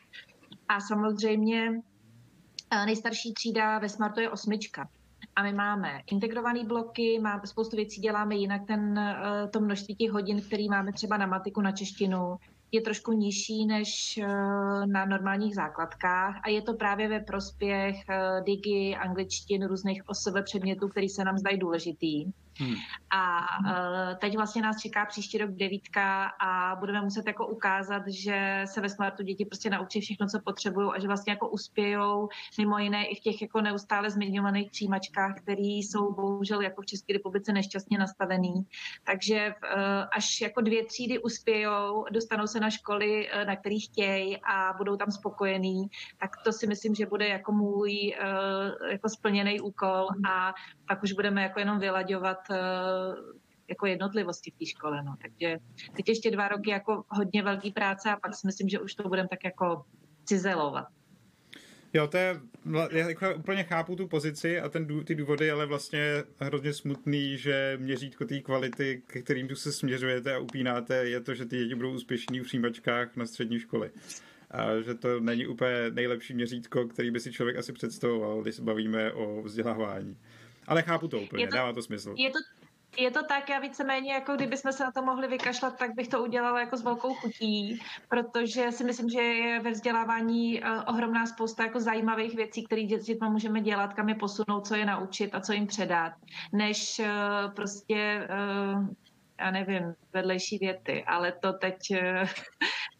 A 0.67 0.79
samozřejmě 0.79 1.71
eh, 2.71 2.85
nejstarší 2.85 3.33
třída 3.33 3.79
ve 3.79 3.89
Smartu 3.89 4.19
je 4.19 4.29
osmička 4.29 4.89
a 5.35 5.43
my 5.43 5.53
máme 5.53 6.01
integrované 6.11 6.63
bloky, 6.63 7.19
máme 7.19 7.47
spoustu 7.47 7.75
věcí 7.75 8.01
děláme 8.01 8.35
jinak, 8.35 8.61
ten, 8.67 8.99
eh, 8.99 9.47
to 9.47 9.59
množství 9.59 9.95
těch 9.95 10.11
hodin, 10.11 10.41
který 10.41 10.69
máme 10.69 10.93
třeba 10.93 11.17
na 11.17 11.25
matiku, 11.25 11.61
na 11.61 11.71
češtinu, 11.71 12.35
je 12.71 12.81
trošku 12.81 13.11
nižší 13.11 13.65
než 13.65 14.17
eh, 14.17 14.27
na 14.85 15.05
normálních 15.05 15.55
základkách 15.55 16.35
a 16.43 16.49
je 16.49 16.61
to 16.61 16.73
právě 16.73 17.09
ve 17.09 17.19
prospěch 17.19 17.95
eh, 18.09 18.41
digi, 18.45 18.95
angličtin, 18.95 19.65
různých 19.67 20.09
osv 20.09 20.33
předmětů, 20.43 20.87
které 20.87 21.09
se 21.09 21.23
nám 21.23 21.37
zdají 21.37 21.57
důležitý. 21.57 22.25
Hmm. 22.59 22.75
A 23.09 23.39
uh, 23.59 24.17
teď 24.17 24.35
vlastně 24.35 24.61
nás 24.61 24.81
čeká 24.81 25.05
příští 25.05 25.37
rok 25.37 25.51
devítka 25.51 26.25
a 26.25 26.75
budeme 26.75 27.01
muset 27.01 27.27
jako 27.27 27.47
ukázat, 27.47 28.07
že 28.07 28.61
se 28.65 28.81
ve 28.81 28.89
Smartu 28.89 29.23
děti 29.23 29.45
prostě 29.45 29.69
naučí 29.69 30.01
všechno, 30.01 30.27
co 30.27 30.39
potřebují 30.39 30.91
a 30.95 30.99
že 30.99 31.07
vlastně 31.07 31.33
jako 31.33 31.49
uspějou 31.49 32.29
mimo 32.57 32.77
jiné 32.77 33.05
i 33.05 33.15
v 33.15 33.19
těch 33.19 33.41
jako 33.41 33.61
neustále 33.61 34.09
zmiňovaných 34.09 34.71
přijímačkách, 34.71 35.35
které 35.41 35.61
jsou 35.61 36.13
bohužel 36.13 36.61
jako 36.61 36.81
v 36.81 36.85
České 36.85 37.13
republice 37.13 37.53
nešťastně 37.53 37.97
nastavený. 37.97 38.53
Takže 39.03 39.47
uh, 39.47 39.81
až 40.11 40.41
jako 40.41 40.61
dvě 40.61 40.85
třídy 40.85 41.19
uspějou, 41.19 42.05
dostanou 42.11 42.47
se 42.47 42.59
na 42.59 42.69
školy, 42.69 43.29
uh, 43.29 43.45
na 43.45 43.55
kterých 43.55 43.85
chtějí 43.85 44.37
a 44.37 44.73
budou 44.77 44.95
tam 44.97 45.11
spokojení, 45.11 45.87
tak 46.17 46.31
to 46.43 46.51
si 46.51 46.67
myslím, 46.67 46.95
že 46.95 47.05
bude 47.05 47.27
jako 47.27 47.51
můj 47.51 48.15
jako 48.89 49.09
splněný 49.09 49.61
úkol 49.61 50.07
a 50.29 50.53
pak 50.87 51.03
už 51.03 51.11
budeme 51.11 51.43
jako 51.43 51.59
jenom 51.59 51.79
vylaďovat 51.79 52.44
Eh, 52.44 52.44
jako 53.67 53.85
jednotlivosti 53.85 54.51
v 54.51 54.57
té 54.59 54.65
škole. 54.65 55.03
No. 55.03 55.15
Takže 55.21 55.57
teď 55.95 56.09
ještě 56.09 56.31
dva 56.31 56.47
roky 56.47 56.69
jako 56.69 57.03
hodně 57.07 57.43
velký 57.43 57.71
práce 57.71 58.09
a 58.09 58.15
pak 58.15 58.35
si 58.35 58.47
myslím, 58.47 58.69
že 58.69 58.79
už 58.79 58.95
to 58.95 59.09
budeme 59.09 59.27
tak 59.27 59.43
jako 59.43 59.85
cizelovat. 60.25 60.87
Jo, 61.93 62.07
to 62.07 62.17
je, 62.17 62.39
já 62.91 63.33
úplně 63.35 63.63
chápu 63.63 63.95
tu 63.95 64.07
pozici 64.07 64.59
a 64.59 64.69
ten, 64.69 65.05
ty 65.05 65.15
důvody, 65.15 65.51
ale 65.51 65.65
vlastně 65.65 66.23
hrozně 66.39 66.73
smutný, 66.73 67.37
že 67.37 67.77
měřítko 67.81 68.25
té 68.25 68.39
kvality, 68.39 69.01
ke 69.07 69.21
kterým 69.21 69.47
tu 69.47 69.55
se 69.55 69.71
směřujete 69.71 70.35
a 70.35 70.39
upínáte, 70.39 70.95
je 70.95 71.21
to, 71.21 71.33
že 71.33 71.45
ty 71.45 71.57
děti 71.57 71.75
budou 71.75 71.93
úspěšní 71.93 72.39
v 72.39 72.43
přijímačkách 72.43 73.15
na 73.15 73.25
střední 73.25 73.59
školy. 73.59 73.91
A 74.51 74.81
že 74.81 74.93
to 74.93 75.19
není 75.19 75.47
úplně 75.47 75.91
nejlepší 75.91 76.33
měřítko, 76.33 76.87
který 76.87 77.11
by 77.11 77.19
si 77.19 77.31
člověk 77.31 77.57
asi 77.57 77.73
představoval, 77.73 78.41
když 78.41 78.55
se 78.55 78.61
bavíme 78.61 79.13
o 79.13 79.41
vzdělávání. 79.41 80.17
Ale 80.67 80.81
chápu 80.81 81.07
to 81.07 81.19
úplně, 81.19 81.47
to, 81.47 81.55
dává 81.55 81.73
to 81.73 81.81
smysl. 81.81 82.13
Je 82.17 82.31
to, 82.31 82.39
je 82.97 83.11
to 83.11 83.23
tak, 83.23 83.49
já 83.49 83.59
víceméně, 83.59 84.13
jako 84.13 84.35
kdybychom 84.35 84.71
se 84.71 84.83
na 84.83 84.91
to 84.91 85.01
mohli 85.01 85.27
vykašlat, 85.27 85.77
tak 85.77 85.95
bych 85.95 86.07
to 86.07 86.23
udělala 86.23 86.59
jako 86.59 86.77
s 86.77 86.83
velkou 86.83 87.13
chutí, 87.13 87.81
protože 88.09 88.71
si 88.71 88.83
myslím, 88.83 89.09
že 89.09 89.21
je 89.21 89.59
ve 89.59 89.71
vzdělávání 89.71 90.61
uh, 90.61 90.67
ohromná 90.87 91.25
spousta 91.25 91.63
jako 91.63 91.79
zajímavých 91.79 92.35
věcí, 92.35 92.63
které 92.63 92.83
dětem 92.83 93.31
můžeme 93.31 93.61
dělat, 93.61 93.93
kam 93.93 94.09
je 94.09 94.15
posunout, 94.15 94.67
co 94.67 94.75
je 94.75 94.85
naučit 94.85 95.35
a 95.35 95.41
co 95.41 95.53
jim 95.53 95.67
předat, 95.67 96.13
než 96.53 96.99
uh, 96.99 97.53
prostě 97.53 98.27
uh, 98.29 98.87
já 99.39 99.51
nevím, 99.51 99.95
vedlejší 100.13 100.57
věty, 100.57 101.03
ale 101.03 101.31
to 101.31 101.53
teď, 101.53 101.77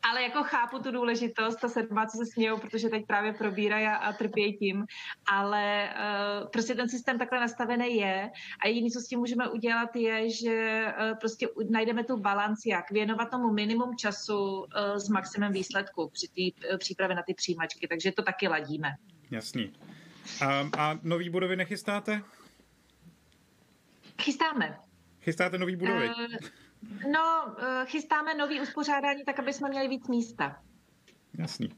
ale 0.10 0.24
jako 0.24 0.44
chápu 0.44 0.80
tu 0.80 0.92
důležitost, 0.92 1.56
ta 1.56 1.70
sedmáci 1.70 2.18
se 2.18 2.26
smějou, 2.26 2.58
protože 2.58 2.90
teď 2.90 3.06
právě 3.08 3.34
probírají 3.34 3.86
a, 3.86 3.96
a 3.96 4.14
trpějí 4.14 4.58
tím, 4.58 4.86
ale 5.32 5.90
uh, 5.94 6.50
prostě 6.50 6.76
ten 6.76 6.90
systém 6.90 7.18
takhle 7.20 7.40
nastavený 7.40 7.96
je 7.96 8.32
a 8.64 8.68
jediné, 8.68 8.90
co 8.90 9.00
s 9.00 9.08
tím 9.08 9.20
můžeme 9.20 9.50
udělat, 9.50 9.96
je, 9.96 10.30
že 10.30 10.86
uh, 10.88 11.18
prostě 11.20 11.48
najdeme 11.70 12.04
tu 12.04 12.18
balans, 12.18 12.60
jak 12.66 12.92
věnovat 12.92 13.32
tomu 13.32 13.54
minimum 13.54 13.98
času 13.98 14.60
uh, 14.60 14.66
s 14.96 15.10
maximem 15.10 15.54
výsledku 15.54 16.10
při 16.14 16.28
té 16.28 16.70
uh, 16.72 16.78
přípravě 16.78 17.16
na 17.16 17.24
ty 17.28 17.34
přijímačky, 17.34 17.88
takže 17.88 18.12
to 18.12 18.24
taky 18.24 18.48
ladíme. 18.48 18.90
Jasný. 19.32 19.74
A, 20.42 20.70
a 20.78 21.00
nový 21.04 21.30
budovy 21.30 21.56
nechystáte? 21.56 22.22
Chystáme. 24.22 24.85
Chystáte 25.26 25.58
nový 25.58 25.76
budovy? 25.76 26.10
Uh, 26.10 26.16
no, 27.12 27.46
uh, 27.48 27.86
chystáme 27.86 28.34
nový 28.34 28.62
uspořádání 28.62 29.24
tak, 29.26 29.40
aby 29.40 29.54
jsme 29.54 29.70
měli 29.70 29.88
víc 29.88 30.08
místa. 30.08 30.62
Jasný. 31.38 31.70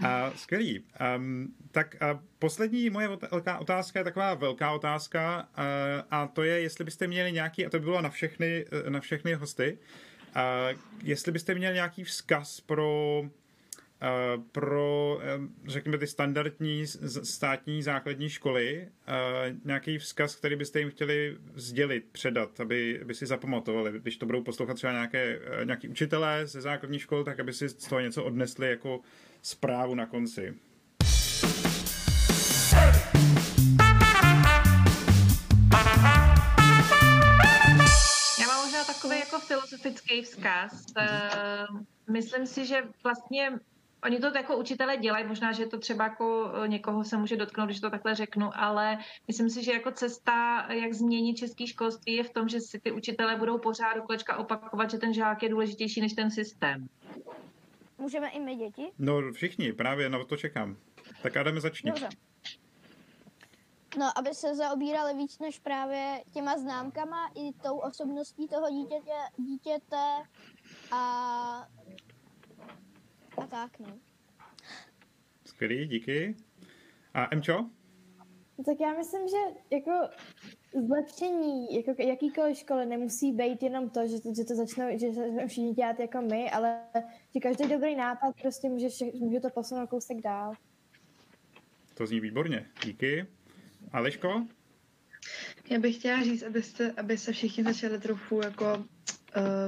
Uh, 0.00 0.36
skvělý. 0.36 0.84
Um, 1.16 1.54
tak 1.70 1.96
uh, 2.02 2.20
poslední 2.38 2.90
moje 2.90 3.08
velká 3.30 3.58
otázka 3.58 3.98
je 4.00 4.04
taková 4.04 4.34
velká 4.34 4.72
otázka 4.72 5.48
uh, 5.58 5.64
a 6.10 6.26
to 6.26 6.42
je, 6.42 6.60
jestli 6.60 6.84
byste 6.84 7.06
měli 7.06 7.32
nějaký, 7.32 7.66
a 7.66 7.70
to 7.70 7.78
by 7.78 7.84
bylo 7.84 8.00
na 8.00 8.10
všechny, 8.10 8.64
na 8.88 9.00
všechny 9.00 9.34
hosty, 9.34 9.78
uh, 10.36 10.78
jestli 11.02 11.32
byste 11.32 11.54
měli 11.54 11.74
nějaký 11.74 12.04
vzkaz 12.04 12.60
pro 12.60 13.22
Eh, 13.22 13.43
pro, 14.52 15.18
eh, 15.22 15.38
řekněme, 15.66 15.98
ty 15.98 16.06
standardní 16.06 16.86
státní 17.22 17.82
základní 17.82 18.28
školy 18.28 18.88
eh, 19.06 19.56
nějaký 19.64 19.98
vzkaz, 19.98 20.36
který 20.36 20.56
byste 20.56 20.78
jim 20.78 20.90
chtěli 20.90 21.36
sdělit, 21.54 22.04
předat, 22.12 22.60
aby, 22.60 23.00
aby 23.02 23.14
si 23.14 23.26
zapamatovali, 23.26 23.92
když 24.00 24.16
to 24.16 24.26
budou 24.26 24.42
poslouchat 24.42 24.74
třeba 24.74 24.92
nějaké, 24.92 25.40
nějaký 25.64 25.88
učitelé 25.88 26.46
ze 26.46 26.60
základní 26.60 26.98
škol, 26.98 27.24
tak 27.24 27.40
aby 27.40 27.52
si 27.52 27.68
z 27.68 27.74
toho 27.74 28.00
něco 28.00 28.24
odnesli 28.24 28.70
jako 28.70 29.00
zprávu 29.42 29.94
na 29.94 30.06
konci. 30.06 30.54
Jako 39.20 39.38
filozofický 39.46 40.22
vzkaz. 40.22 40.84
Myslím 42.10 42.46
si, 42.46 42.66
že 42.66 42.82
vlastně 43.04 43.52
Oni 44.04 44.18
to 44.18 44.26
jako 44.36 44.56
učitelé 44.56 44.96
dělají, 44.96 45.26
možná, 45.26 45.52
že 45.52 45.66
to 45.66 45.78
třeba 45.78 46.04
jako 46.04 46.52
e, 46.64 46.68
někoho 46.68 47.04
se 47.04 47.16
může 47.16 47.36
dotknout, 47.36 47.66
když 47.66 47.80
to 47.80 47.90
takhle 47.90 48.14
řeknu, 48.14 48.50
ale 48.54 48.98
myslím 49.28 49.50
si, 49.50 49.64
že 49.64 49.72
jako 49.72 49.90
cesta, 49.90 50.66
jak 50.72 50.92
změnit 50.92 51.34
český 51.34 51.66
školství, 51.66 52.14
je 52.14 52.24
v 52.24 52.30
tom, 52.30 52.48
že 52.48 52.60
si 52.60 52.80
ty 52.80 52.92
učitelé 52.92 53.36
budou 53.36 53.58
pořád 53.58 53.94
do 53.94 54.02
kolečka 54.02 54.36
opakovat, 54.36 54.90
že 54.90 54.98
ten 54.98 55.14
žák 55.14 55.42
je 55.42 55.48
důležitější 55.48 56.00
než 56.00 56.12
ten 56.12 56.30
systém. 56.30 56.88
Můžeme 57.98 58.28
i 58.28 58.40
my 58.40 58.56
děti? 58.56 58.82
No 58.98 59.32
všichni, 59.32 59.72
právě 59.72 60.08
na 60.08 60.24
to 60.24 60.36
čekám. 60.36 60.76
Tak 61.22 61.36
Adame, 61.36 61.60
začni. 61.60 61.90
Dobře. 61.90 62.08
No, 63.98 64.18
aby 64.18 64.34
se 64.34 64.54
zaobírali 64.54 65.14
víc 65.14 65.38
než 65.38 65.58
právě 65.58 66.22
těma 66.32 66.58
známkama 66.58 67.30
i 67.34 67.52
tou 67.52 67.78
osobností 67.78 68.48
toho 68.48 68.70
dítěte, 68.70 69.12
dítěte 69.36 70.22
a 70.90 71.68
a 73.36 73.46
tak, 73.46 73.78
no. 73.78 73.98
Skvělý, 75.44 75.86
díky. 75.86 76.36
A 77.14 77.28
Emčo? 77.34 77.66
Tak 78.66 78.80
já 78.80 78.92
myslím, 78.92 79.28
že 79.28 79.36
jako 79.70 79.92
zlepšení 80.86 81.76
jako 81.76 82.02
jakýkoliv 82.02 82.58
školy 82.58 82.86
nemusí 82.86 83.32
být 83.32 83.62
jenom 83.62 83.90
to, 83.90 84.08
že 84.08 84.20
to, 84.20 84.34
že 84.36 84.44
to 84.44 84.54
začnou, 84.54 84.98
že 84.98 85.12
se 85.12 85.46
všichni 85.46 85.74
dělat 85.74 86.00
jako 86.00 86.20
my, 86.20 86.50
ale 86.50 86.80
že 87.34 87.40
každý 87.40 87.68
dobrý 87.68 87.96
nápad 87.96 88.34
prostě 88.42 88.68
může, 88.68 88.88
může 89.14 89.40
to 89.40 89.50
posunout 89.50 89.90
kousek 89.90 90.20
dál. 90.20 90.52
to 91.94 92.06
zní 92.06 92.20
výborně. 92.20 92.66
Díky. 92.84 93.26
Aleško? 93.92 94.46
Já 95.70 95.78
bych 95.78 95.96
chtěla 95.96 96.22
říct, 96.22 96.42
abyste, 96.42 96.92
aby 96.92 97.18
se 97.18 97.32
všichni 97.32 97.64
začali 97.64 98.00
trochu 98.00 98.40
jako 98.44 98.76
uh, 98.76 98.84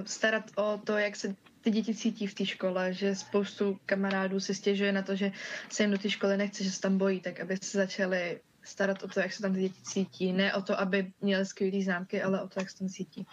starat 0.04 0.50
o 0.56 0.80
to, 0.84 0.92
jak 0.92 1.16
se 1.16 1.36
ty 1.66 1.70
děti 1.70 1.94
cítí 1.94 2.26
v 2.26 2.34
té 2.34 2.46
škole, 2.46 2.92
že 2.92 3.14
spoustu 3.14 3.78
kamarádů 3.86 4.40
si 4.40 4.54
stěžuje 4.54 4.92
na 4.92 5.02
to, 5.02 5.16
že 5.16 5.32
se 5.68 5.82
jim 5.82 5.90
do 5.90 5.98
té 5.98 6.10
školy 6.10 6.36
nechce, 6.36 6.64
že 6.64 6.70
se 6.70 6.80
tam 6.80 6.98
bojí, 6.98 7.20
tak 7.20 7.40
aby 7.40 7.56
se 7.56 7.78
začali 7.78 8.40
starat 8.62 9.02
o 9.02 9.08
to, 9.08 9.20
jak 9.20 9.32
se 9.32 9.42
tam 9.42 9.54
ty 9.54 9.60
děti 9.60 9.82
cítí. 9.82 10.32
Ne 10.32 10.54
o 10.54 10.62
to, 10.62 10.80
aby 10.80 11.12
měli 11.20 11.46
skvělé 11.46 11.82
známky, 11.82 12.22
ale 12.22 12.42
o 12.42 12.48
to, 12.48 12.60
jak 12.60 12.70
se 12.70 12.78
tam 12.78 12.88
cítí. 12.88 13.26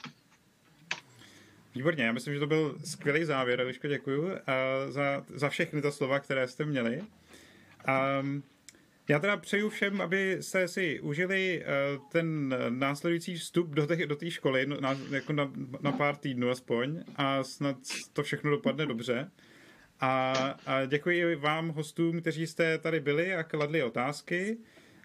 Výborně, 1.75 2.03
já 2.03 2.11
myslím, 2.11 2.33
že 2.33 2.39
to 2.39 2.47
byl 2.47 2.77
skvělý 2.85 3.25
závěr, 3.25 3.61
Eliško, 3.61 3.87
děkuji 3.87 4.21
uh, 4.21 4.37
za, 4.89 5.25
za 5.35 5.49
všechny 5.49 5.81
ta 5.81 5.91
slova, 5.91 6.19
které 6.19 6.47
jste 6.47 6.65
měli. 6.65 7.03
Um, 8.21 8.43
já 9.07 9.19
teda 9.19 9.37
přeju 9.37 9.69
všem, 9.69 10.01
abyste 10.01 10.67
si 10.67 10.99
užili 10.99 11.63
uh, 11.63 12.03
ten 12.11 12.55
následující 12.69 13.35
vstup 13.35 13.69
do 13.69 13.87
té 13.87 14.05
do 14.05 14.17
školy, 14.29 14.65
no, 14.65 14.81
na, 14.81 14.97
jako 15.11 15.33
na, 15.33 15.51
na 15.81 15.91
pár 15.91 16.15
týdnů 16.15 16.49
aspoň, 16.49 17.03
a 17.15 17.43
snad 17.43 17.77
to 18.13 18.23
všechno 18.23 18.51
dopadne 18.51 18.85
dobře. 18.85 19.31
A, 19.99 20.33
a 20.65 20.85
děkuji 20.85 21.35
vám 21.35 21.69
hostům, 21.69 22.21
kteří 22.21 22.47
jste 22.47 22.77
tady 22.77 22.99
byli 22.99 23.35
a 23.35 23.43
kladli 23.43 23.83
otázky. 23.83 24.57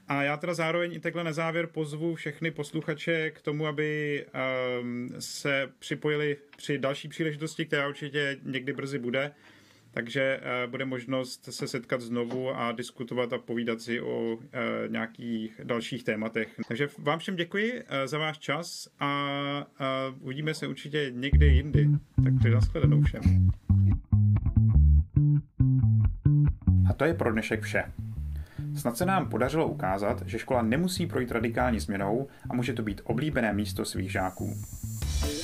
A 0.09 0.23
já 0.23 0.37
teda 0.37 0.55
zároveň 0.55 0.95
i 0.95 1.01
takhle 1.01 1.25
na 1.25 1.33
závěr 1.33 1.67
pozvu 1.67 2.15
všechny 2.15 2.51
posluchače 2.51 3.31
k 3.31 3.43
tomu, 3.43 3.67
aby 3.67 4.25
um, 4.81 5.09
se 5.19 5.73
připojili 5.79 6.37
při 6.57 6.79
další 6.79 7.09
příležitosti, 7.09 7.67
která 7.67 7.89
určitě 7.89 8.37
někdy 8.43 8.73
brzy 8.73 8.99
bude. 8.99 9.33
Takže 9.91 10.41
uh, 10.41 10.71
bude 10.71 10.85
možnost 10.85 11.49
se 11.53 11.69
setkat 11.69 12.01
znovu 12.01 12.51
a 12.51 12.73
diskutovat 12.73 13.33
a 13.33 13.39
povídat 13.39 13.81
si 13.81 14.01
o 14.01 14.35
uh, 14.35 14.39
nějakých 14.89 15.61
dalších 15.65 16.05
tématech. 16.05 16.61
Takže 16.69 16.89
vám 16.99 17.19
všem 17.19 17.37
děkuji 17.37 17.73
uh, 17.73 17.81
za 18.05 18.19
váš 18.19 18.39
čas 18.39 18.89
a 19.01 19.29
uvidíme 20.21 20.55
se 20.55 20.67
určitě 20.67 21.13
někdy 21.15 21.47
jindy. 21.47 21.89
Tak 22.25 22.33
to 22.43 22.49
je 22.49 22.55
nashledanou 22.55 23.03
všem. 23.03 23.51
A 26.91 26.93
to 26.93 27.05
je 27.05 27.15
pro 27.15 27.33
dnešek 27.33 27.63
vše. 27.63 27.85
Snad 28.75 28.97
se 28.97 29.07
nám 29.07 29.29
podařilo 29.29 29.69
ukázat, 29.69 30.23
že 30.27 30.39
škola 30.39 30.63
nemusí 30.63 31.07
projít 31.07 31.31
radikální 31.31 31.81
změnou 31.81 32.29
a 32.51 32.55
může 32.55 32.73
to 32.73 32.83
být 32.83 33.01
oblíbené 33.05 33.53
místo 33.53 33.85
svých 33.85 34.13
žáků. 34.13 34.57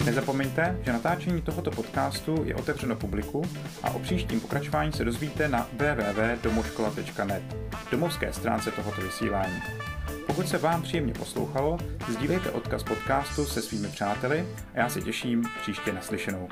Nezapomeňte, 0.05 0.79
že 0.83 0.93
natáčení 0.93 1.43
tohoto 1.43 1.70
podcastu 1.70 2.43
je 2.45 2.55
otevřeno 2.55 2.97
publiku 2.97 3.43
a 3.83 3.91
o 3.91 3.99
příštím 3.99 4.41
pokračování 4.41 4.93
se 4.93 5.05
dozvíte 5.05 5.49
na 5.49 5.68
www.domoškola.net, 5.72 7.43
domovské 7.91 8.33
stránce 8.33 8.70
tohoto 8.70 9.01
vysílání. 9.01 9.62
Pokud 10.27 10.49
se 10.49 10.59
vám 10.59 10.83
příjemně 10.83 11.12
poslouchalo, 11.12 11.79
sdílejte 12.09 12.51
odkaz 12.51 12.83
podcastu 12.83 13.45
se 13.47 13.62
svými 13.62 13.89
přáteli 13.89 14.47
a 14.75 14.79
já 14.79 14.89
se 14.89 15.01
těším 15.01 15.45
příště 15.62 15.93
naslyšenou. 15.93 16.49